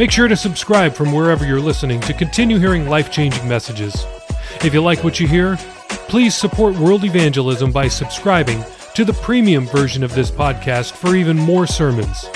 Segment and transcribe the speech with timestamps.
[0.00, 4.06] Make sure to subscribe from wherever you're listening to continue hearing life changing messages.
[4.64, 5.58] If you like what you hear,
[6.08, 11.36] please support world evangelism by subscribing to the premium version of this podcast for even
[11.36, 12.30] more sermons.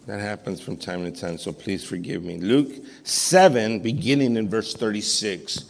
[0.05, 2.37] That happens from time to time, so please forgive me.
[2.37, 2.71] Luke
[3.03, 5.65] 7, beginning in verse 36.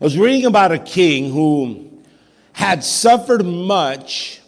[0.00, 2.02] I was reading about a king who
[2.54, 4.40] had suffered much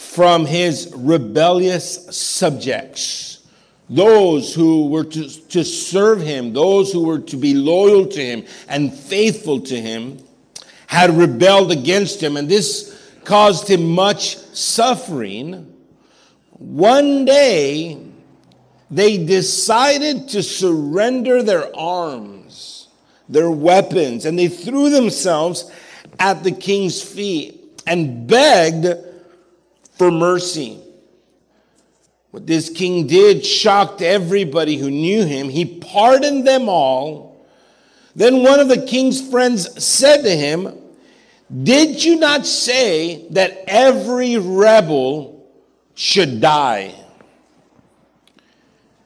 [0.00, 3.46] from his rebellious subjects,
[3.88, 8.44] those who were to, to serve him, those who were to be loyal to him
[8.66, 10.18] and faithful to him,
[10.88, 15.72] had rebelled against him, and this caused him much suffering.
[16.52, 18.02] One day,
[18.90, 22.88] they decided to surrender their arms,
[23.28, 25.70] their weapons, and they threw themselves
[26.18, 28.86] at the king's feet and begged
[30.00, 30.78] for mercy.
[32.30, 35.50] What this king did shocked everybody who knew him.
[35.50, 37.46] He pardoned them all.
[38.16, 40.74] Then one of the king's friends said to him,
[41.64, 45.46] Did you not say that every rebel
[45.94, 46.94] should die?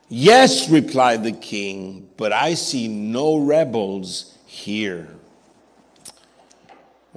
[0.09, 5.14] Yes, replied the king, but I see no rebels here.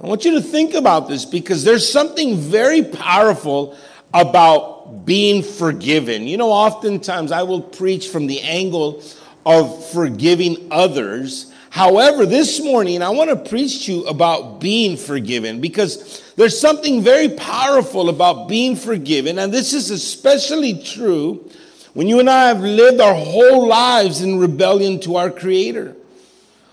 [0.00, 3.76] I want you to think about this because there's something very powerful
[4.14, 6.28] about being forgiven.
[6.28, 9.02] You know, oftentimes I will preach from the angle
[9.44, 11.52] of forgiving others.
[11.70, 17.02] However, this morning I want to preach to you about being forgiven because there's something
[17.02, 19.40] very powerful about being forgiven.
[19.40, 21.50] And this is especially true
[21.94, 25.96] when you and I have lived our whole lives in rebellion to our Creator.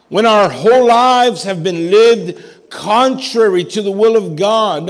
[0.10, 4.88] When our whole lives have been lived contrary to the will of God.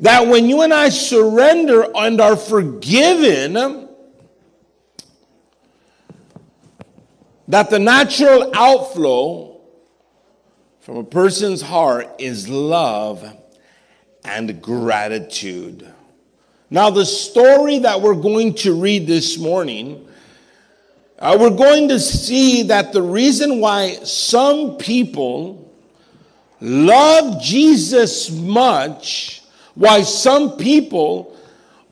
[0.00, 3.88] That when you and I surrender and are forgiven,
[7.46, 9.60] that the natural outflow
[10.80, 13.24] from a person's heart is love
[14.24, 15.86] and gratitude.
[16.70, 20.08] Now, the story that we're going to read this morning,
[21.18, 25.61] uh, we're going to see that the reason why some people
[26.62, 29.42] love Jesus much,
[29.74, 31.36] why some people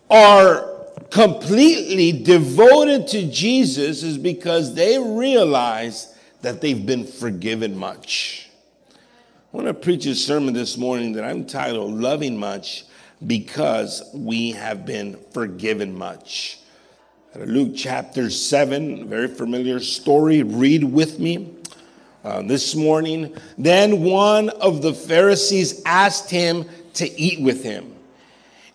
[0.08, 0.68] are
[1.10, 8.48] completely devoted to Jesus is because they realize that they've been forgiven much.
[9.52, 12.84] I want to preach a sermon this morning that I'm titled Loving Much
[13.26, 16.60] Because We Have Been Forgiven Much.
[17.34, 20.44] Luke chapter 7, very familiar story.
[20.44, 21.56] Read with me
[22.24, 23.36] uh, this morning.
[23.56, 27.94] Then one of the Pharisees asked him to eat with him.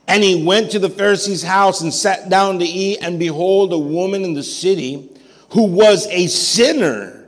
[0.07, 2.99] And he went to the Pharisee's house and sat down to eat.
[3.01, 5.09] And behold, a woman in the city
[5.49, 7.27] who was a sinner,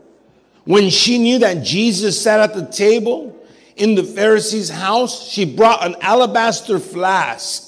[0.65, 3.35] when she knew that Jesus sat at the table
[3.75, 7.66] in the Pharisee's house, she brought an alabaster flask.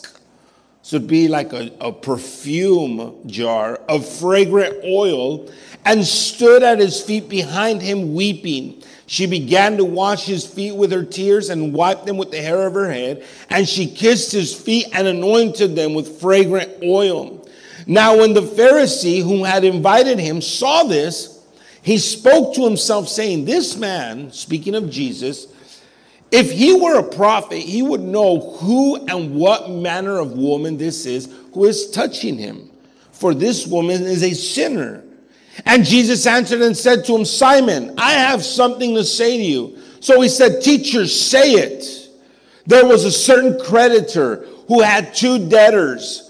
[0.90, 5.48] So it'd be like a, a perfume jar of fragrant oil
[5.86, 8.82] and stood at his feet behind him weeping.
[9.06, 12.66] She began to wash his feet with her tears and wiped them with the hair
[12.66, 13.24] of her head.
[13.52, 17.48] And she kissed his feet and anointed them with fragrant oil.
[17.86, 21.40] Now, when the Pharisee who had invited him saw this,
[21.84, 25.46] he spoke to himself, saying, This man, speaking of Jesus,
[26.32, 31.06] if he were a prophet, he would know who and what manner of woman this
[31.06, 32.70] is who is touching him.
[33.12, 35.04] For this woman is a sinner.
[35.66, 39.78] And Jesus answered and said to him, Simon, I have something to say to you.
[40.00, 42.10] So he said, Teacher, say it.
[42.66, 46.30] There was a certain creditor who had two debtors.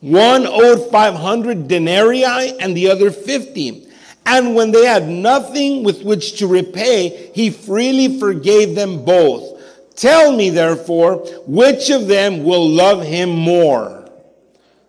[0.00, 3.81] One owed 500 denarii and the other 50.
[4.24, 9.60] And when they had nothing with which to repay, he freely forgave them both.
[9.96, 11.16] Tell me, therefore,
[11.46, 14.08] which of them will love him more?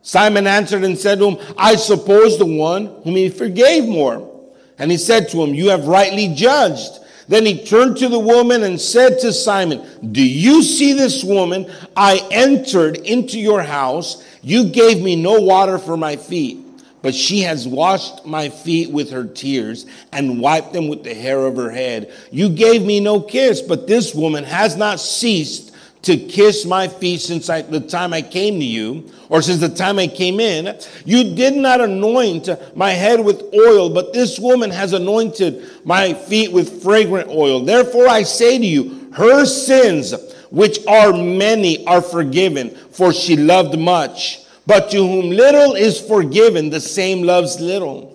[0.02, 4.30] Simon answered and said to him, I suppose the one whom he forgave more.
[4.78, 7.00] And he said to him, You have rightly judged.
[7.28, 11.72] Then he turned to the woman and said to Simon, Do you see this woman?
[11.96, 14.24] I entered into your house.
[14.42, 16.63] You gave me no water for my feet
[17.04, 21.46] but she has washed my feet with her tears and wiped them with the hair
[21.46, 22.12] of her head.
[22.32, 27.20] You gave me no kiss, but this woman has not ceased to kiss my feet
[27.20, 30.78] since I, the time I came to you, or since the time I came in.
[31.06, 36.54] You did not anoint my head with oil, but this woman has anointed my feet
[36.54, 37.60] with fragrant oil.
[37.66, 40.14] Therefore I say to you, her sins,
[40.52, 44.43] which are many, are forgiven, for she loved much.
[44.66, 48.14] But to whom little is forgiven, the same loves little.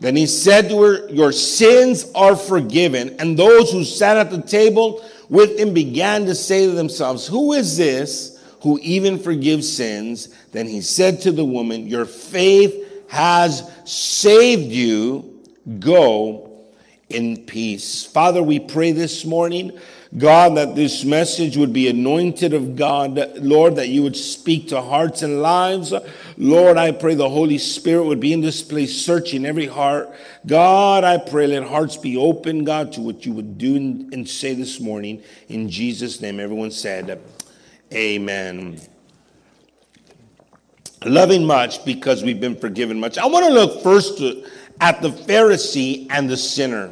[0.00, 3.16] Then he said to her, Your sins are forgiven.
[3.18, 7.54] And those who sat at the table with him began to say to themselves, Who
[7.54, 10.28] is this who even forgives sins?
[10.52, 15.42] Then he said to the woman, Your faith has saved you.
[15.78, 16.50] Go
[17.08, 18.04] in peace.
[18.04, 19.78] Father, we pray this morning
[20.16, 23.32] God, that this message would be anointed of God.
[23.36, 25.92] Lord, that you would speak to hearts and lives.
[26.36, 30.14] Lord, I pray the Holy Spirit would be in this place searching every heart.
[30.46, 34.54] God, I pray let hearts be open, God, to what you would do and say
[34.54, 35.20] this morning.
[35.48, 37.20] In Jesus' name, everyone said,
[37.92, 38.80] Amen.
[41.04, 43.18] Loving much because we've been forgiven much.
[43.18, 44.20] I want to look first
[44.80, 46.90] at the Pharisee and the sinner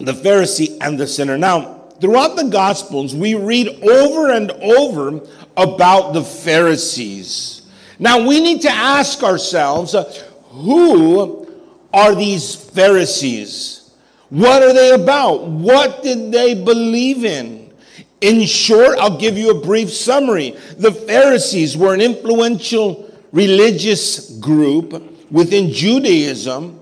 [0.00, 1.36] the Pharisee and the sinner.
[1.36, 5.20] Now, throughout the Gospels, we read over and over
[5.56, 7.62] about the Pharisees.
[7.98, 10.04] Now, we need to ask ourselves uh,
[10.48, 11.46] who
[11.92, 13.90] are these Pharisees?
[14.30, 15.46] What are they about?
[15.46, 17.72] What did they believe in?
[18.20, 20.56] In short, I'll give you a brief summary.
[20.76, 26.80] The Pharisees were an influential religious group within Judaism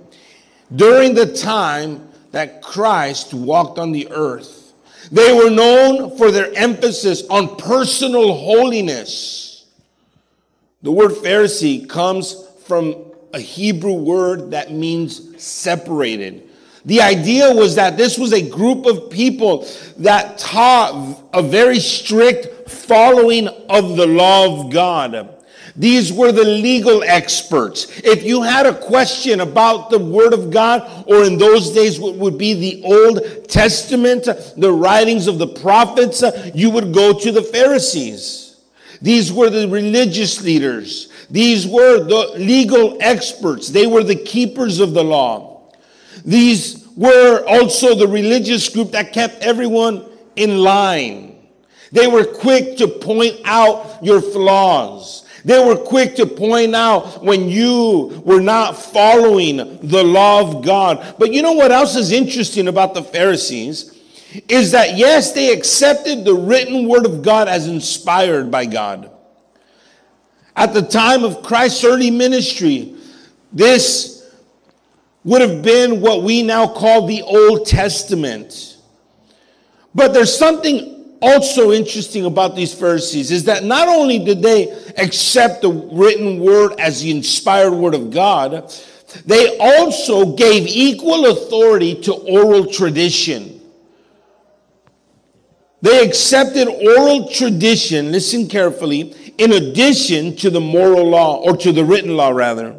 [0.74, 4.72] during the time that Christ walked on the earth.
[5.10, 9.66] They were known for their emphasis on personal holiness.
[10.82, 12.94] The word Pharisee comes from
[13.32, 16.48] a Hebrew word that means separated.
[16.84, 19.66] The idea was that this was a group of people
[19.98, 25.37] that taught a very strict following of the law of God.
[25.78, 28.00] These were the legal experts.
[28.02, 32.16] If you had a question about the Word of God, or in those days what
[32.16, 37.42] would be the Old Testament, the writings of the prophets, you would go to the
[37.42, 38.56] Pharisees.
[39.00, 41.12] These were the religious leaders.
[41.30, 43.68] These were the legal experts.
[43.68, 45.70] They were the keepers of the law.
[46.24, 50.04] These were also the religious group that kept everyone
[50.34, 51.36] in line.
[51.92, 55.24] They were quick to point out your flaws.
[55.48, 61.14] They were quick to point out when you were not following the law of God.
[61.18, 63.98] But you know what else is interesting about the Pharisees?
[64.46, 69.10] Is that yes, they accepted the written word of God as inspired by God.
[70.54, 72.94] At the time of Christ's early ministry,
[73.50, 74.30] this
[75.24, 78.76] would have been what we now call the Old Testament.
[79.94, 85.62] But there's something also interesting about these Pharisees is that not only did they accept
[85.62, 88.72] the written word as the inspired word of God,
[89.24, 93.60] they also gave equal authority to oral tradition.
[95.80, 101.84] They accepted oral tradition, listen carefully, in addition to the moral law, or to the
[101.84, 102.78] written law, rather.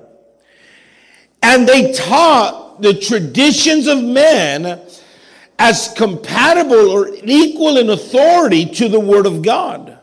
[1.41, 4.81] And they taught the traditions of men
[5.59, 9.99] as compatible or equal in authority to the Word of God.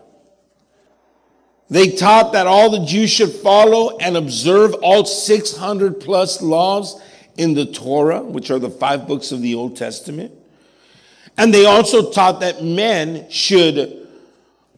[1.69, 7.01] They taught that all the Jews should follow and observe all 600 plus laws
[7.37, 10.33] in the Torah, which are the five books of the Old Testament.
[11.39, 14.07] And they also taught that men should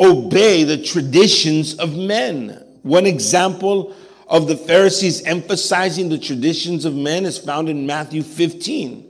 [0.01, 2.65] obey the traditions of men.
[2.83, 3.95] One example
[4.29, 9.08] of the Pharisees emphasizing the traditions of men is found in Matthew 15.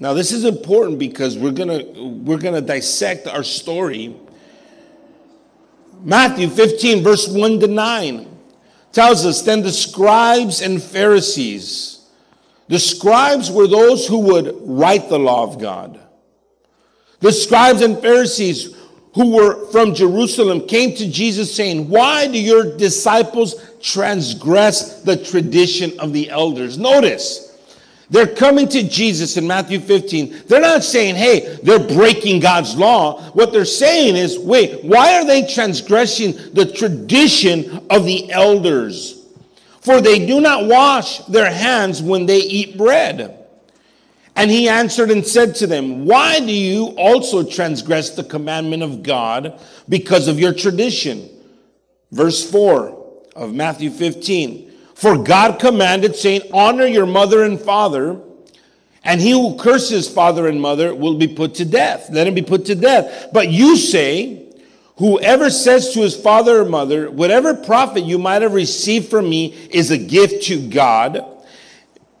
[0.00, 4.16] Now, this is important because we're gonna we're gonna dissect our story.
[6.02, 8.38] Matthew 15, verse 1 to 9,
[8.92, 12.08] tells us then the scribes and Pharisees.
[12.68, 16.00] The scribes were those who would write the law of God.
[17.20, 18.74] The scribes and Pharisees
[19.14, 25.98] who were from Jerusalem came to Jesus saying, Why do your disciples transgress the tradition
[26.00, 26.78] of the elders?
[26.78, 27.49] Notice,
[28.10, 30.42] they're coming to Jesus in Matthew 15.
[30.48, 33.22] They're not saying, hey, they're breaking God's law.
[33.30, 39.24] What they're saying is, wait, why are they transgressing the tradition of the elders?
[39.80, 43.36] For they do not wash their hands when they eat bread.
[44.34, 49.02] And he answered and said to them, Why do you also transgress the commandment of
[49.02, 51.28] God because of your tradition?
[52.10, 54.69] Verse 4 of Matthew 15.
[55.00, 58.20] For God commanded, saying, Honor your mother and father,
[59.02, 62.10] and he who curses father and mother will be put to death.
[62.10, 63.28] Let him be put to death.
[63.32, 64.52] But you say,
[64.96, 69.54] Whoever says to his father or mother, Whatever profit you might have received from me
[69.70, 71.24] is a gift to God,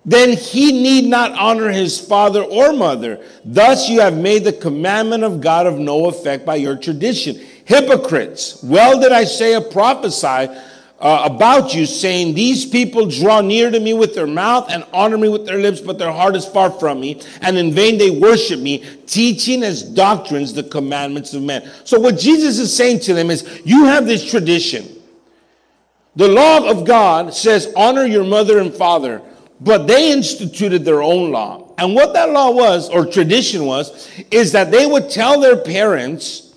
[0.06, 3.22] then he need not honor his father or mother.
[3.44, 7.38] Thus you have made the commandment of God of no effect by your tradition.
[7.66, 10.48] Hypocrites, well did I say or prophesy
[11.00, 15.16] uh, about you, saying, These people draw near to me with their mouth and honor
[15.16, 18.10] me with their lips, but their heart is far from me, and in vain they
[18.10, 21.68] worship me, teaching as doctrines the commandments of men.
[21.84, 25.00] So, what Jesus is saying to them is, You have this tradition.
[26.16, 29.22] The law of God says, Honor your mother and father,
[29.58, 31.74] but they instituted their own law.
[31.78, 36.54] And what that law was, or tradition was, is that they would tell their parents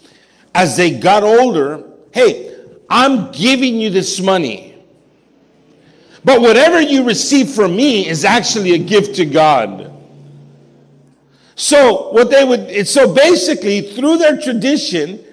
[0.53, 2.52] as they got older, Hey,
[2.89, 4.75] I'm giving you this money.
[6.25, 9.91] But whatever you receive from me is actually a gift to God.
[11.55, 15.23] So what they would so basically through their tradition,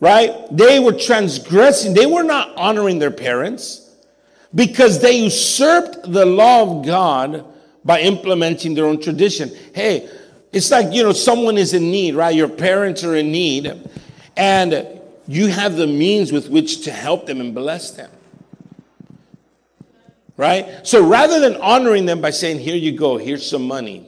[0.00, 0.32] right?
[0.50, 1.94] They were transgressing.
[1.94, 3.90] They were not honoring their parents
[4.54, 7.44] because they usurped the law of God
[7.84, 9.50] by implementing their own tradition.
[9.74, 10.08] Hey,
[10.52, 12.34] it's like, you know, someone is in need, right?
[12.34, 13.90] Your parents are in need
[14.36, 14.97] and
[15.28, 18.10] you have the means with which to help them and bless them.
[20.38, 20.86] Right?
[20.86, 24.06] So rather than honoring them by saying, Here you go, here's some money,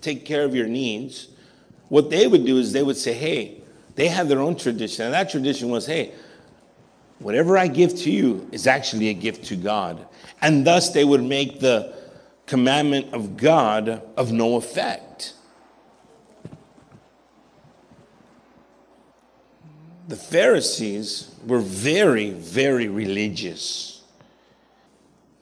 [0.00, 1.28] take care of your needs,
[1.88, 3.62] what they would do is they would say, Hey,
[3.94, 5.04] they have their own tradition.
[5.04, 6.12] And that tradition was, Hey,
[7.20, 10.06] whatever I give to you is actually a gift to God.
[10.42, 11.94] And thus they would make the
[12.46, 15.34] commandment of God of no effect.
[20.08, 24.02] The Pharisees were very, very religious.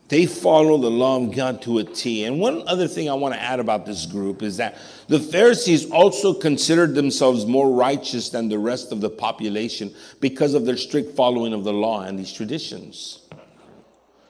[0.09, 2.25] They follow the law of God to a T.
[2.25, 4.77] And one other thing I want to add about this group is that
[5.09, 10.65] the Pharisees also considered themselves more righteous than the rest of the population because of
[10.65, 13.21] their strict following of the law and these traditions.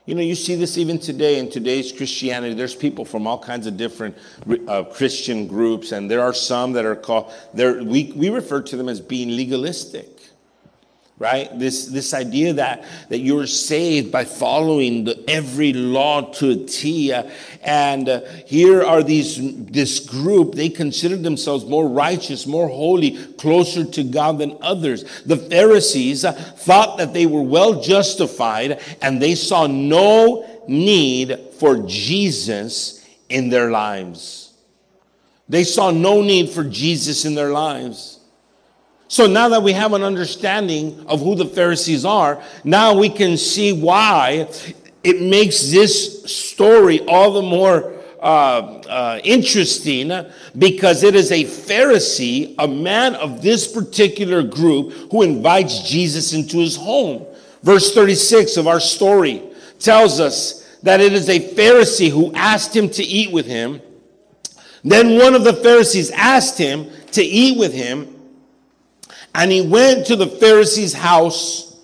[0.05, 2.55] You know, you see this even today in today's Christianity.
[2.55, 4.17] There's people from all kinds of different
[4.69, 8.89] uh, Christian groups, and there are some that are called, we, we refer to them
[8.89, 10.16] as being legalistic
[11.19, 11.59] right?
[11.59, 17.13] This this idea that that you're saved by following the, every law to a t
[17.13, 17.23] uh,
[17.63, 23.85] and uh, here are these this group they considered themselves more righteous more holy closer
[23.85, 25.05] to god than others.
[25.23, 31.79] The pharisees uh, thought that they were well justified and they saw no need for
[31.79, 34.53] jesus in their lives.
[35.49, 38.16] They saw no need for jesus in their lives
[39.09, 43.37] so now that we have an understanding of who the Pharisees are, now we can
[43.37, 44.49] see why
[45.05, 50.11] it makes this story all the more uh, uh, interesting
[50.59, 56.59] because it is a Pharisee, a man of this particular group, who invites Jesus into
[56.59, 57.25] his home.
[57.63, 59.43] Verse 36 of our story
[59.79, 63.81] tells us that it is a Pharisee who asked him to eat with him.
[64.83, 68.16] Then one of the Pharisees asked him to eat with him.
[69.37, 71.77] And he went to the Pharisee's house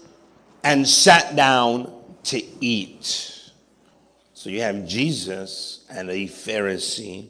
[0.64, 1.92] and sat down
[2.25, 3.50] to eat.
[4.32, 7.28] So you have Jesus and a Pharisee.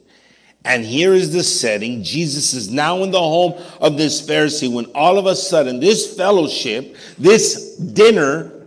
[0.63, 2.03] And here is the setting.
[2.03, 6.15] Jesus is now in the home of this Pharisee when all of a sudden this
[6.15, 8.65] fellowship, this dinner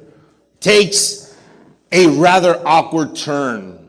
[0.61, 1.35] takes
[1.91, 3.86] a rather awkward turn.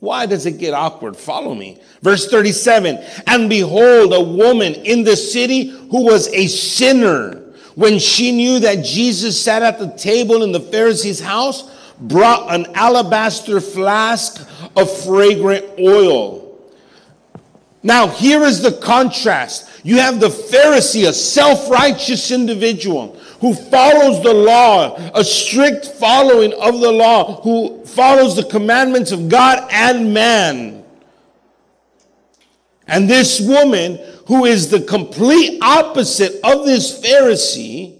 [0.00, 1.16] Why does it get awkward?
[1.16, 1.80] Follow me.
[2.02, 7.42] Verse 37 And behold, a woman in the city who was a sinner,
[7.74, 12.66] when she knew that Jesus sat at the table in the Pharisee's house, brought an
[12.74, 16.44] alabaster flask of fragrant oil.
[17.82, 19.68] Now, here is the contrast.
[19.84, 26.52] You have the Pharisee, a self righteous individual who follows the law, a strict following
[26.54, 30.84] of the law, who follows the commandments of God and man.
[32.86, 37.96] And this woman, who is the complete opposite of this Pharisee,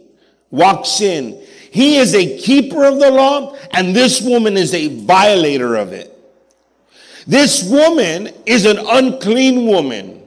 [0.50, 1.42] walks in.
[1.70, 6.14] He is a keeper of the law, and this woman is a violator of it.
[7.26, 10.22] This woman is an unclean woman,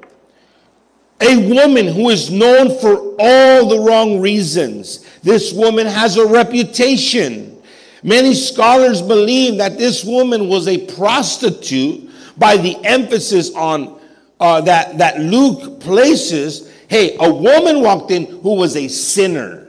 [1.19, 5.00] a woman who is known for all the wrong reasons.
[5.23, 7.61] This woman has a reputation.
[8.03, 13.99] Many scholars believe that this woman was a prostitute by the emphasis on
[14.39, 16.71] uh, that, that Luke places.
[16.87, 19.61] Hey, a woman walked in who was a sinner.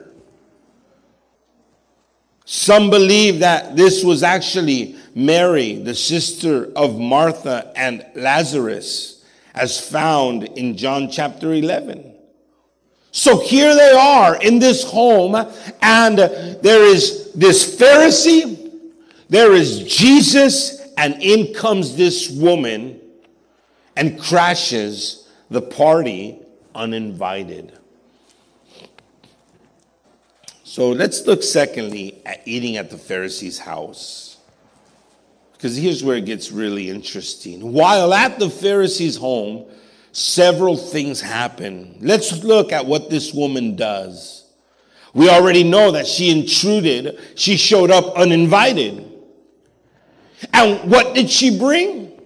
[2.45, 10.45] Some believe that this was actually Mary, the sister of Martha and Lazarus, as found
[10.45, 12.12] in John chapter 11.
[13.13, 15.35] So here they are in this home,
[15.83, 18.71] and there is this Pharisee,
[19.29, 23.01] there is Jesus, and in comes this woman
[23.97, 26.39] and crashes the party
[26.75, 27.79] uninvited.
[30.65, 34.39] So let's look secondly at eating at the Pharisee's house.
[35.53, 37.73] Because here's where it gets really interesting.
[37.73, 39.67] While at the Pharisee's home,
[40.13, 41.97] several things happen.
[42.01, 44.45] Let's look at what this woman does.
[45.15, 49.09] We already know that she intruded, she showed up uninvited.
[50.53, 52.21] And what did she bring?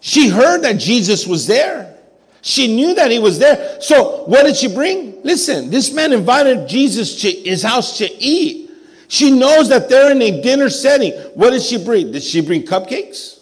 [0.00, 1.96] She heard that Jesus was there.
[2.42, 3.80] She knew that he was there.
[3.80, 5.22] So what did she bring?
[5.22, 8.70] Listen, this man invited Jesus to his house to eat.
[9.08, 11.12] She knows that they're in a dinner setting.
[11.34, 12.12] What did she bring?
[12.12, 13.40] Did she bring cupcakes?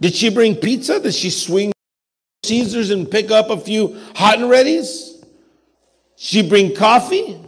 [0.00, 1.00] Did she bring pizza?
[1.00, 1.72] Did she swing
[2.46, 5.24] Caesars and pick up a few hot and ready's?
[6.16, 7.40] She bring coffee?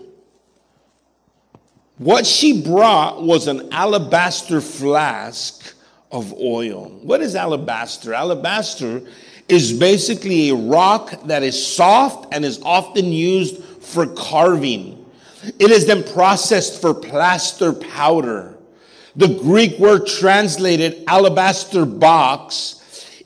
[1.98, 5.74] What she brought was an alabaster flask
[6.12, 6.90] of oil.
[7.02, 8.14] What is alabaster?
[8.14, 9.02] Alabaster
[9.48, 15.04] is basically a rock that is soft and is often used for carving.
[15.58, 18.56] It is then processed for plaster powder.
[19.16, 22.77] The Greek word translated alabaster box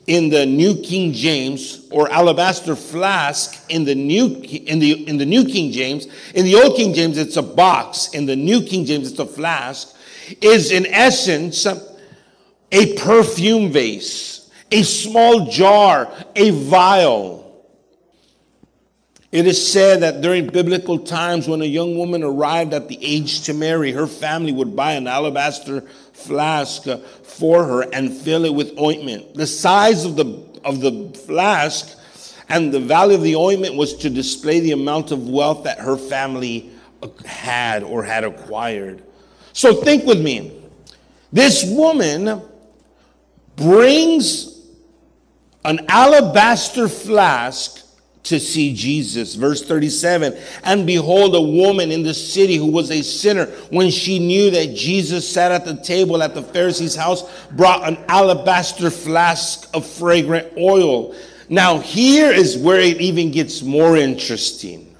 [0.07, 5.25] in the New King James or alabaster flask in the New in the in the
[5.25, 6.07] New King James.
[6.33, 8.09] In the Old King James, it's a box.
[8.09, 9.95] In the New King James, it's a flask.
[10.41, 14.33] Is in essence a perfume vase
[14.73, 17.41] a small jar, a vial.
[19.31, 23.43] It is said that during biblical times, when a young woman arrived at the age
[23.43, 25.83] to marry, her family would buy an alabaster
[26.23, 26.83] flask
[27.23, 29.33] for her and fill it with ointment.
[29.33, 31.97] The size of the, of the flask
[32.49, 35.97] and the value of the ointment was to display the amount of wealth that her
[35.97, 36.71] family
[37.25, 39.03] had or had acquired.
[39.53, 40.61] So think with me.
[41.31, 42.41] This woman
[43.55, 44.61] brings
[45.65, 47.85] an alabaster flask
[48.23, 49.35] to see Jesus.
[49.35, 54.19] Verse 37 And behold, a woman in the city who was a sinner, when she
[54.19, 59.69] knew that Jesus sat at the table at the Pharisee's house, brought an alabaster flask
[59.73, 61.15] of fragrant oil.
[61.49, 64.95] Now, here is where it even gets more interesting.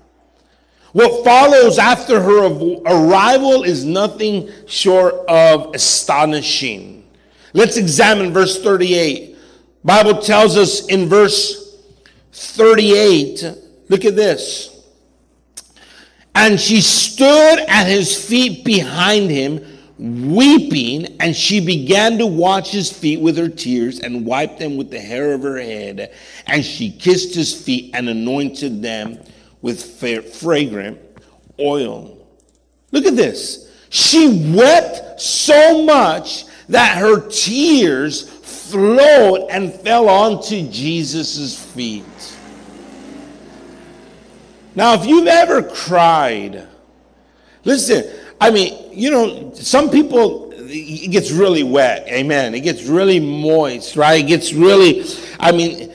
[0.91, 2.45] What follows after her
[2.85, 7.03] arrival is nothing short of astonishing.
[7.53, 9.35] Let's examine verse 38.
[9.83, 11.62] Bible tells us in verse
[12.33, 13.45] 38,
[13.89, 14.69] look at this.
[16.35, 19.63] And she stood at his feet behind him,
[19.99, 24.89] weeping, and she began to wash his feet with her tears and wiped them with
[24.89, 26.11] the hair of her head.
[26.47, 29.19] And she kissed his feet and anointed them
[29.61, 30.99] with fragrant
[31.59, 32.27] oil.
[32.91, 33.71] Look at this.
[33.89, 42.03] She wept so much that her tears flowed and fell onto Jesus' feet.
[44.75, 46.67] Now, if you've ever cried,
[47.63, 52.07] listen, I mean, you know, some people, it gets really wet.
[52.07, 52.55] Amen.
[52.55, 54.23] It gets really moist, right?
[54.23, 55.05] It gets really,
[55.39, 55.93] I mean,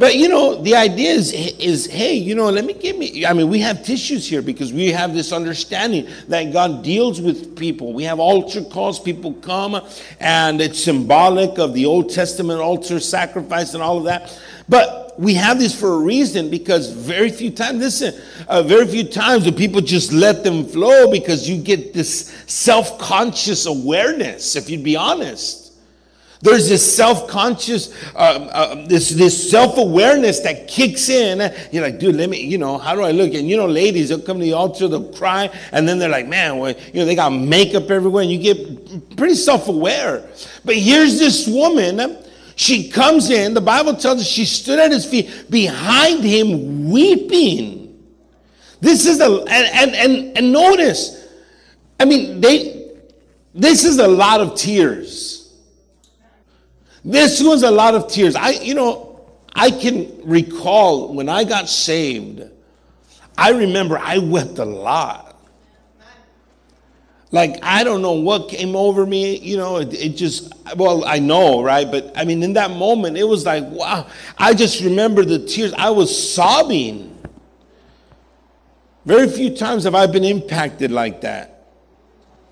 [0.00, 3.26] but you know, the idea is, is hey, you know, let me give me.
[3.26, 7.54] I mean, we have tissues here because we have this understanding that God deals with
[7.54, 7.92] people.
[7.92, 9.78] We have altar calls, people come,
[10.18, 14.40] and it's symbolic of the Old Testament altar sacrifice and all of that.
[14.70, 19.04] But we have this for a reason because very few times, listen, uh, very few
[19.04, 24.70] times do people just let them flow because you get this self conscious awareness, if
[24.70, 25.58] you'd be honest.
[26.42, 31.54] There's this self-conscious, uh, uh, this this self-awareness that kicks in.
[31.70, 33.34] You're like, dude, let me, you know, how do I look?
[33.34, 36.28] And you know, ladies, they'll come to the altar, they'll cry, and then they're like,
[36.28, 40.26] man, well, you know, they got makeup everywhere, and you get pretty self-aware.
[40.64, 42.16] But here's this woman
[42.56, 47.80] She comes in, the Bible tells us she stood at his feet behind him weeping.
[48.80, 51.28] This is a, and, and, and, notice,
[51.98, 52.92] I mean, they,
[53.54, 55.54] this is a lot of tears.
[57.04, 58.36] This was a lot of tears.
[58.36, 62.42] I, you know, I can recall when I got saved,
[63.36, 65.29] I remember I wept a lot.
[67.32, 69.38] Like, I don't know what came over me.
[69.38, 71.88] You know, it, it, just, well, I know, right?
[71.88, 74.06] But I mean, in that moment, it was like, wow.
[74.36, 75.72] I just remember the tears.
[75.74, 77.16] I was sobbing.
[79.04, 81.68] Very few times have I been impacted like that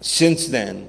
[0.01, 0.89] since then.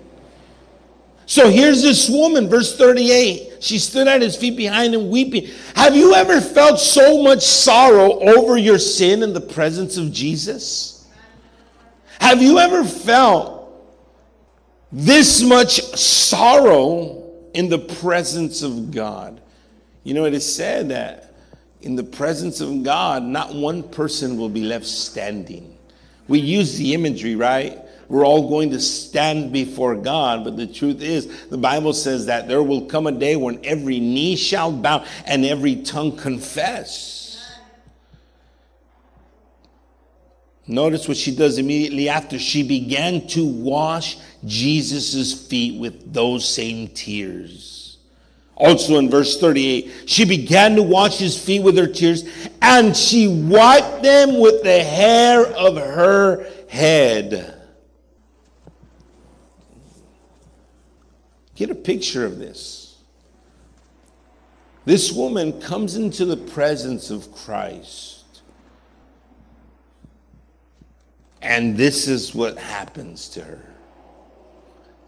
[1.25, 3.57] So here's this woman, verse 38.
[3.59, 5.47] She stood at his feet behind him weeping.
[5.75, 11.07] Have you ever felt so much sorrow over your sin in the presence of Jesus?
[12.19, 13.58] Have you ever felt
[14.91, 19.41] this much sorrow in the presence of God.
[20.03, 21.33] You know, it is said that
[21.81, 25.77] in the presence of God, not one person will be left standing.
[26.27, 27.77] We use the imagery, right?
[28.07, 32.47] We're all going to stand before God, but the truth is, the Bible says that
[32.47, 37.19] there will come a day when every knee shall bow and every tongue confess.
[40.65, 42.37] Notice what she does immediately after.
[42.37, 47.97] She began to wash Jesus' feet with those same tears.
[48.55, 52.23] Also in verse 38, she began to wash his feet with her tears,
[52.61, 57.55] and she wiped them with the hair of her head.
[61.55, 62.97] Get a picture of this.
[64.85, 68.19] This woman comes into the presence of Christ
[71.41, 73.68] And this is what happens to her.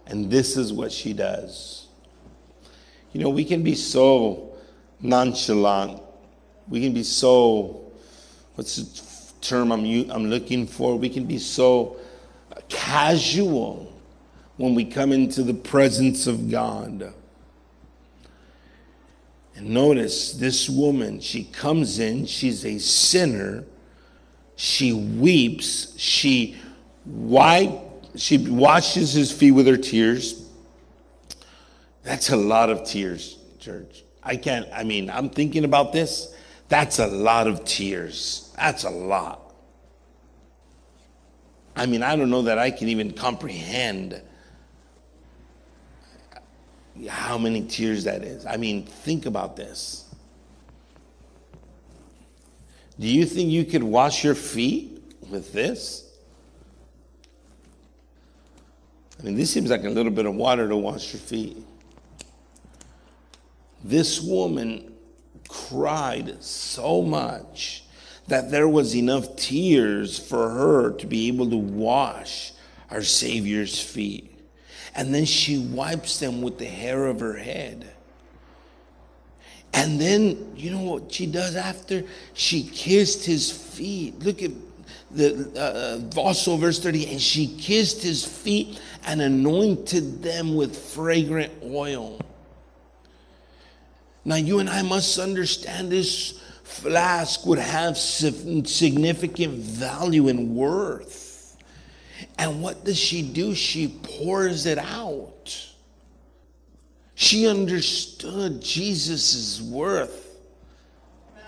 [0.08, 1.88] And this is what she does.
[3.14, 4.54] You know, we can be so
[5.00, 6.02] nonchalant.
[6.68, 7.92] We can be so,
[8.56, 10.98] what's the term I'm, I'm looking for?
[10.98, 11.98] We can be so
[12.70, 13.92] casual
[14.58, 17.14] when we come into the presence of God.
[19.56, 23.66] And notice this woman, she comes in, she's a sinner
[24.62, 25.98] she weeps.
[25.98, 26.56] She
[27.04, 27.82] wipe,
[28.15, 30.47] she washes his feet with her tears.
[32.04, 34.04] That's a lot of tears, church.
[34.24, 36.34] I can't, I mean, I'm thinking about this.
[36.67, 38.54] That's a lot of tears.
[38.56, 39.54] That's a lot.
[41.76, 44.21] I mean, I don't know that I can even comprehend
[47.08, 48.45] how many tears that is.
[48.45, 50.06] I mean, think about this.
[53.00, 56.11] Do you think you could wash your feet with this?
[59.22, 61.58] I mean, this seems like a little bit of water to wash your feet.
[63.84, 64.94] This woman
[65.48, 67.84] cried so much
[68.28, 72.54] that there was enough tears for her to be able to wash
[72.90, 74.40] our Savior's feet.
[74.96, 77.92] And then she wipes them with the hair of her head.
[79.74, 82.04] And then, you know what she does after?
[82.34, 84.20] She kissed his feet.
[84.20, 84.52] Look at
[85.13, 91.52] the uh, also verse 30 and she kissed his feet and anointed them with fragrant
[91.63, 92.19] oil.
[94.24, 101.58] Now, you and I must understand this flask would have significant value and worth.
[102.38, 103.56] And what does she do?
[103.56, 105.67] She pours it out.
[107.15, 110.28] She understood Jesus' worth.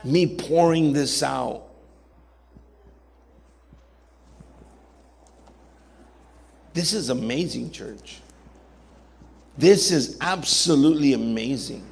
[0.04, 1.64] Me pouring this out.
[6.74, 8.20] This is amazing, church.
[9.58, 11.86] This is absolutely amazing.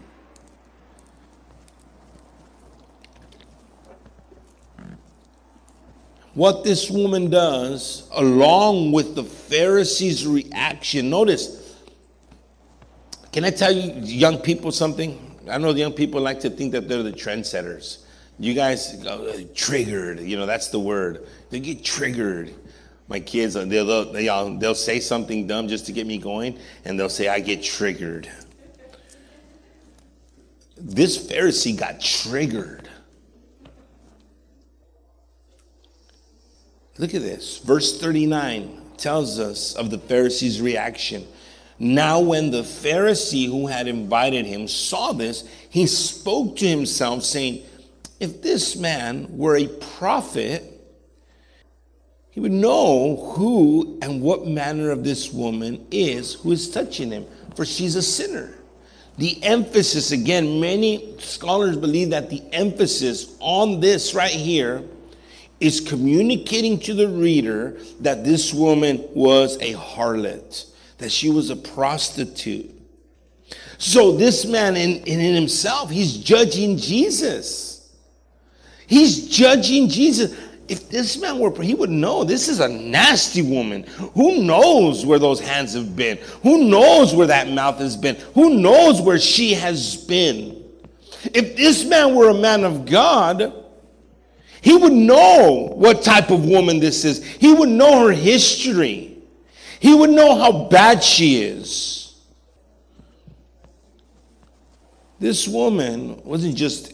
[6.33, 11.61] What this woman does, along with the Pharisees' reaction, notice
[13.31, 15.39] can I tell you, young people, something?
[15.49, 18.03] I know the young people like to think that they're the trendsetters.
[18.39, 21.27] You guys go, triggered, you know, that's the word.
[21.49, 22.53] They get triggered.
[23.11, 26.97] My kids, uh, they'll, they'll, they'll say something dumb just to get me going, and
[26.97, 28.31] they'll say, I get triggered.
[30.77, 32.87] This Pharisee got triggered.
[36.97, 37.57] Look at this.
[37.57, 41.27] Verse 39 tells us of the Pharisee's reaction.
[41.79, 47.65] Now, when the Pharisee who had invited him saw this, he spoke to himself, saying,
[48.21, 50.70] If this man were a prophet,
[52.31, 57.25] he would know who and what manner of this woman is who is touching him,
[57.55, 58.55] for she's a sinner.
[59.17, 64.81] the emphasis, again, many scholars believe that the emphasis on this right here
[65.59, 70.65] is communicating to the reader that this woman was a harlot,
[70.97, 72.73] that she was a prostitute.
[73.77, 77.93] So this man in, in himself, he's judging Jesus.
[78.87, 80.35] He's judging Jesus.
[80.67, 83.83] If this man were, he would know this is a nasty woman.
[84.13, 86.17] Who knows where those hands have been?
[86.43, 88.15] Who knows where that mouth has been?
[88.35, 90.63] Who knows where she has been?
[91.33, 93.53] If this man were a man of God,
[94.61, 97.25] he would know what type of woman this is.
[97.25, 99.17] He would know her history.
[99.79, 102.21] He would know how bad she is.
[105.19, 106.93] This woman wasn't just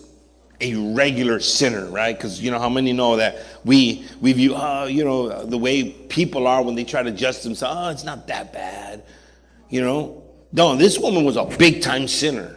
[0.59, 2.15] a regular sinner, right?
[2.15, 5.91] Because you know how many know that we we view, oh, you know, the way
[5.91, 7.77] people are when they try to adjust themselves.
[7.79, 9.03] Oh, it's not that bad,
[9.69, 10.23] you know.
[10.51, 12.55] No, this woman was a big time sinner.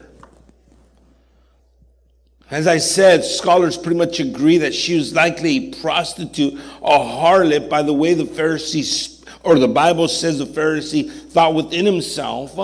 [2.50, 7.68] As I said, scholars pretty much agree that she was likely a prostitute, a harlot,
[7.68, 12.58] by the way the Pharisees or the Bible says the Pharisee thought within himself.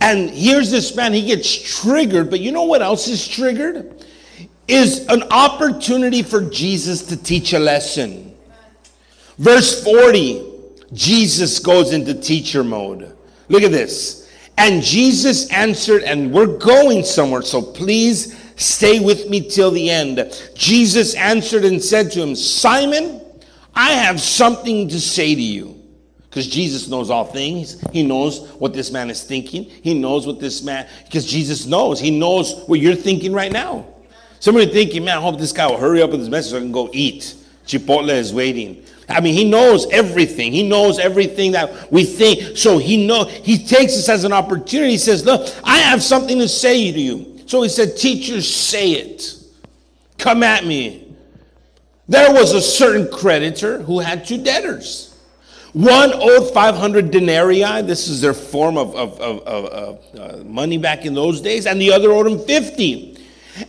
[0.00, 4.04] And here's this man, he gets triggered, but you know what else is triggered?
[4.68, 8.34] Is an opportunity for Jesus to teach a lesson.
[9.38, 10.42] Verse 40,
[10.92, 13.16] Jesus goes into teacher mode.
[13.48, 14.28] Look at this.
[14.58, 20.18] And Jesus answered, and we're going somewhere, so please stay with me till the end.
[20.54, 23.20] Jesus answered and said to him, Simon,
[23.74, 25.80] I have something to say to you
[26.22, 27.80] because Jesus knows all things.
[27.92, 29.64] He knows what this man is thinking.
[29.64, 32.00] He knows what this man, because Jesus knows.
[32.00, 33.86] He knows what you're thinking right now.
[34.46, 36.60] Somebody thinking, man, I hope this guy will hurry up with his message so I
[36.60, 37.34] can go eat.
[37.66, 38.80] Chipotle is waiting.
[39.08, 40.52] I mean, he knows everything.
[40.52, 42.56] He knows everything that we think.
[42.56, 44.92] So he know he takes this as an opportunity.
[44.92, 47.40] He says, Look, I have something to say to you.
[47.46, 49.34] So he said, Teachers, say it.
[50.16, 51.12] Come at me.
[52.06, 55.12] There was a certain creditor who had two debtors.
[55.72, 57.82] One owed 500 denarii.
[57.82, 61.66] This is their form of, of, of, of uh, money back in those days.
[61.66, 63.15] And the other owed him 50.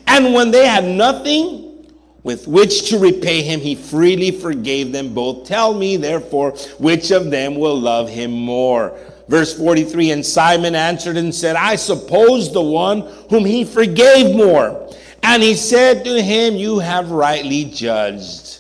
[0.06, 1.86] And when they had nothing
[2.24, 5.48] with which to repay him, he freely forgave them both.
[5.48, 8.98] Tell me, therefore, which of them will love him more?
[9.28, 14.94] Verse 43 And Simon answered and said, I suppose the one whom he forgave more.
[15.24, 18.60] And he said to him, You have rightly judged.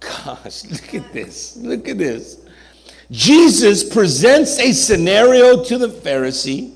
[0.00, 1.56] Gosh, look at this.
[1.56, 2.38] Look at this.
[3.10, 6.72] Jesus presents a scenario to the Pharisee,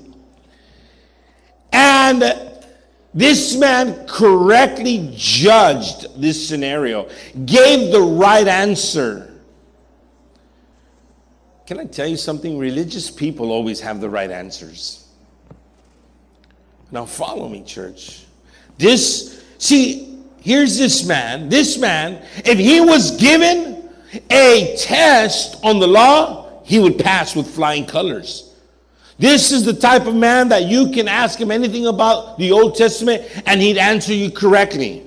[1.71, 2.21] and
[3.17, 7.09] this man correctly judged this scenario,
[7.45, 9.33] gave the right answer.
[11.65, 12.59] Can I tell you something?
[12.59, 15.07] Religious people always have the right answers.
[16.91, 18.25] Now, follow me, church.
[18.77, 21.49] This, see, here's this man.
[21.49, 23.89] This man, if he was given
[24.29, 28.46] a test on the law, he would pass with flying colors.
[29.19, 32.75] This is the type of man that you can ask him anything about the Old
[32.75, 35.03] Testament and he'd answer you correctly.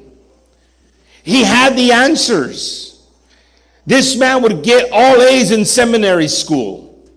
[1.23, 3.07] He had the answers.
[3.87, 7.09] This man would get all A's in seminary school.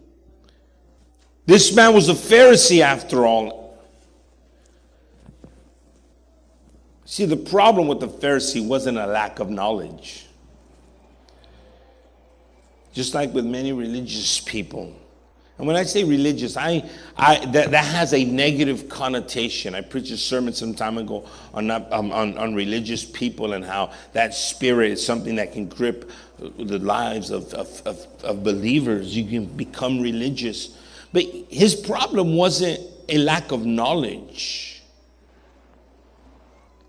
[1.45, 3.77] This man was a Pharisee after all.
[7.05, 10.27] See, the problem with the Pharisee wasn't a lack of knowledge
[12.93, 14.95] just like with many religious people.
[15.57, 19.75] And when I say religious, I, I that, that has a negative connotation.
[19.75, 23.91] I preached a sermon some time ago on, um, on, on religious people and how
[24.13, 29.15] that spirit is something that can grip the lives of, of, of, of believers.
[29.15, 30.77] You can become religious.
[31.13, 34.81] But his problem wasn't a lack of knowledge.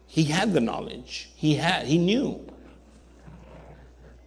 [0.07, 1.29] He had the knowledge.
[1.35, 2.54] He had, he knew.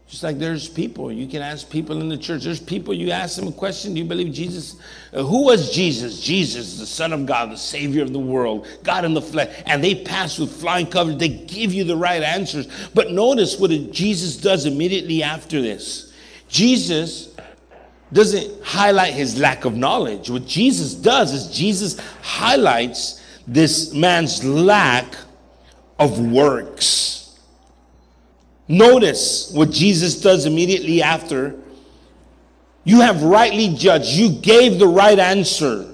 [0.07, 2.43] Just like there's people, you can ask people in the church.
[2.43, 4.77] There's people, you ask them a question Do you believe Jesus?
[5.11, 6.21] Uh, who was Jesus?
[6.21, 9.53] Jesus, the Son of God, the Savior of the world, God in the flesh.
[9.65, 11.17] And they pass with flying colors.
[11.17, 12.67] They give you the right answers.
[12.93, 16.13] But notice what Jesus does immediately after this.
[16.47, 17.35] Jesus
[18.13, 20.29] doesn't highlight his lack of knowledge.
[20.29, 25.17] What Jesus does is Jesus highlights this man's lack
[25.99, 27.16] of works.
[28.67, 31.55] Notice what Jesus does immediately after.
[32.83, 34.09] You have rightly judged.
[34.09, 35.93] You gave the right answer.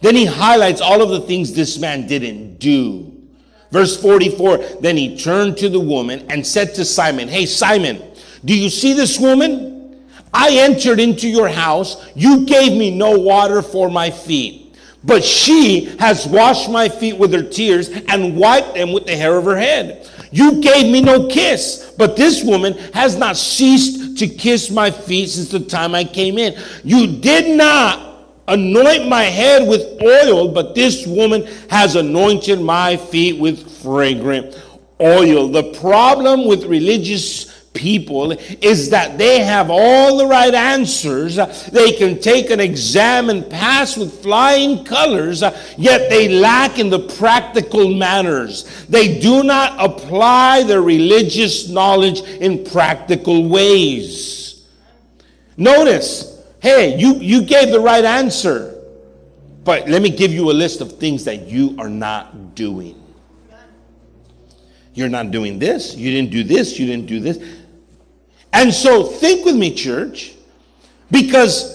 [0.00, 3.10] Then he highlights all of the things this man didn't do.
[3.70, 8.02] Verse 44 Then he turned to the woman and said to Simon, Hey, Simon,
[8.44, 9.72] do you see this woman?
[10.32, 12.04] I entered into your house.
[12.14, 14.64] You gave me no water for my feet
[15.04, 19.36] But she has washed my feet with her tears and wiped them with the hair
[19.36, 20.10] of her head.
[20.34, 25.28] You gave me no kiss, but this woman has not ceased to kiss my feet
[25.28, 26.60] since the time I came in.
[26.82, 33.38] You did not anoint my head with oil, but this woman has anointed my feet
[33.38, 34.60] with fragrant
[35.00, 35.46] oil.
[35.46, 37.43] The problem with religious
[37.74, 38.32] people
[38.62, 41.36] is that they have all the right answers.
[41.66, 45.42] They can take an exam and pass with flying colors,
[45.76, 48.86] yet they lack in the practical manners.
[48.86, 54.64] They do not apply their religious knowledge in practical ways.
[55.56, 58.82] Notice, hey, you, you gave the right answer,
[59.64, 63.00] but let me give you a list of things that you are not doing.
[64.94, 65.96] You're not doing this.
[65.96, 66.78] You didn't do this.
[66.78, 67.38] You didn't do this.
[68.54, 70.32] And so think with me, church,
[71.10, 71.74] because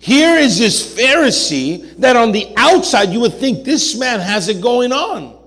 [0.00, 4.60] here is this Pharisee that on the outside you would think this man has it
[4.60, 5.38] going on.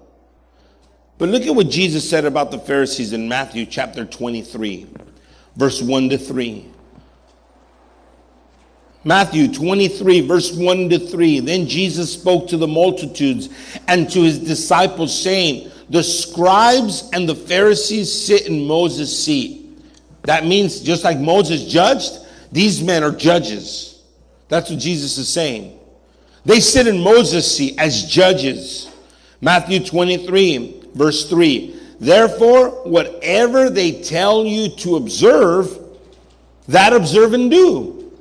[1.18, 4.88] But look at what Jesus said about the Pharisees in Matthew chapter 23,
[5.58, 6.66] verse 1 to 3.
[9.04, 11.42] Matthew 23, verse 1 to 3.
[11.42, 13.50] Then Jesus spoke to the multitudes
[13.90, 19.63] and to his disciples, saying, The scribes and the Pharisees sit in Moses' seat.
[20.24, 22.20] That means just like Moses judged,
[22.52, 24.02] these men are judges.
[24.48, 25.80] That's what Jesus is saying.
[26.46, 28.90] They sit in Moses' seat as judges.
[29.42, 31.80] Matthew 23, verse 3.
[32.00, 35.78] Therefore, whatever they tell you to observe,
[36.68, 38.12] that observe and do.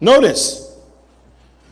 [0.00, 0.76] Notice,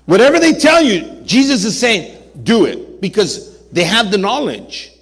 [0.07, 4.93] whatever they tell you, Jesus is saying, do it because they have the knowledge.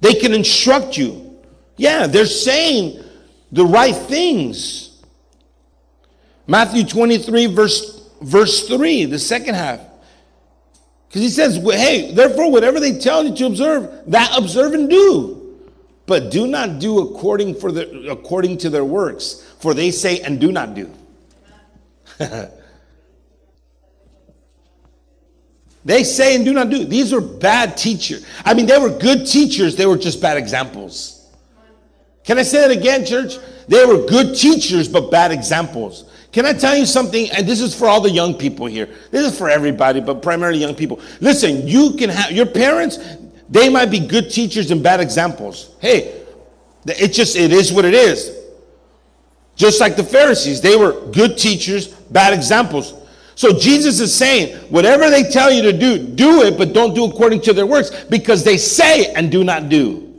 [0.00, 1.40] They can instruct you.
[1.76, 3.02] Yeah, they're saying
[3.52, 5.00] the right things.
[6.46, 9.80] Matthew 23, verse, verse 3, the second half.
[11.06, 15.38] Because he says, hey, therefore, whatever they tell you to observe, that observe and do.
[16.06, 20.40] But do not do according, for the, according to their works, for they say and
[20.40, 20.90] do not do.
[25.84, 26.84] they say and do not do.
[26.84, 28.26] These are bad teachers.
[28.44, 31.21] I mean, they were good teachers, they were just bad examples.
[32.24, 33.36] Can I say that again, church?
[33.68, 36.04] They were good teachers, but bad examples.
[36.32, 37.30] Can I tell you something?
[37.30, 38.88] And this is for all the young people here.
[39.10, 41.00] This is for everybody, but primarily young people.
[41.20, 42.98] Listen, you can have your parents,
[43.48, 45.76] they might be good teachers and bad examples.
[45.80, 46.22] Hey,
[46.86, 48.38] it just it is what it is.
[49.56, 52.94] Just like the Pharisees, they were good teachers, bad examples.
[53.34, 57.04] So Jesus is saying, whatever they tell you to do, do it, but don't do
[57.04, 60.11] according to their works, because they say and do not do.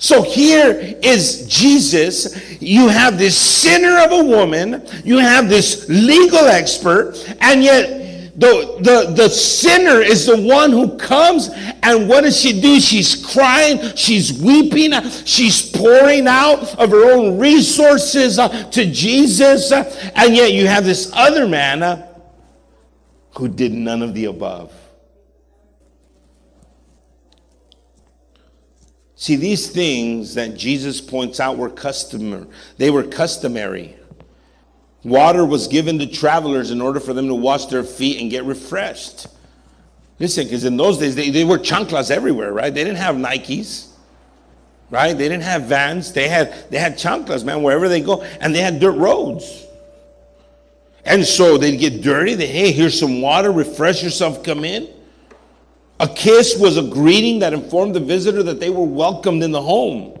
[0.00, 2.60] So here is Jesus.
[2.60, 8.78] You have this sinner of a woman, you have this legal expert, and yet the,
[8.80, 11.50] the, the sinner is the one who comes,
[11.82, 12.80] and what does she do?
[12.80, 14.92] She's crying, she's weeping,
[15.26, 21.10] she's pouring out of her own resources uh, to Jesus, and yet you have this
[21.12, 22.08] other man uh,
[23.36, 24.72] who did none of the above.
[29.20, 32.46] See, these things that Jesus points out were customer.
[32.78, 33.94] They were customary.
[35.04, 38.44] Water was given to travelers in order for them to wash their feet and get
[38.44, 39.26] refreshed.
[40.18, 42.72] Listen, because in those days they, they were chanclas everywhere, right?
[42.72, 43.88] They didn't have Nikes,
[44.88, 45.12] right?
[45.12, 46.14] They didn't have vans.
[46.14, 49.66] They had they had chanclas, man, wherever they go, and they had dirt roads.
[51.04, 52.36] And so they'd get dirty.
[52.36, 54.88] They, hey, here's some water, refresh yourself, come in.
[56.00, 59.60] A kiss was a greeting that informed the visitor that they were welcomed in the
[59.60, 60.18] home.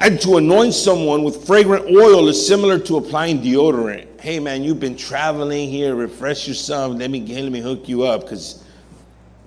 [0.00, 4.08] And to anoint someone with fragrant oil is similar to applying deodorant.
[4.22, 6.96] Hey man, you've been traveling here, refresh yourself.
[6.96, 8.64] Let me let me hook you up because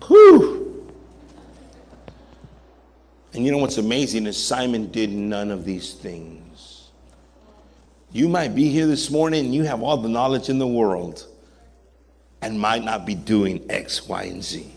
[0.06, 0.88] whew.
[3.34, 6.90] And you know what's amazing is Simon did none of these things.
[8.12, 11.26] You might be here this morning and you have all the knowledge in the world
[12.44, 14.75] and might not be doing X, Y, and Z.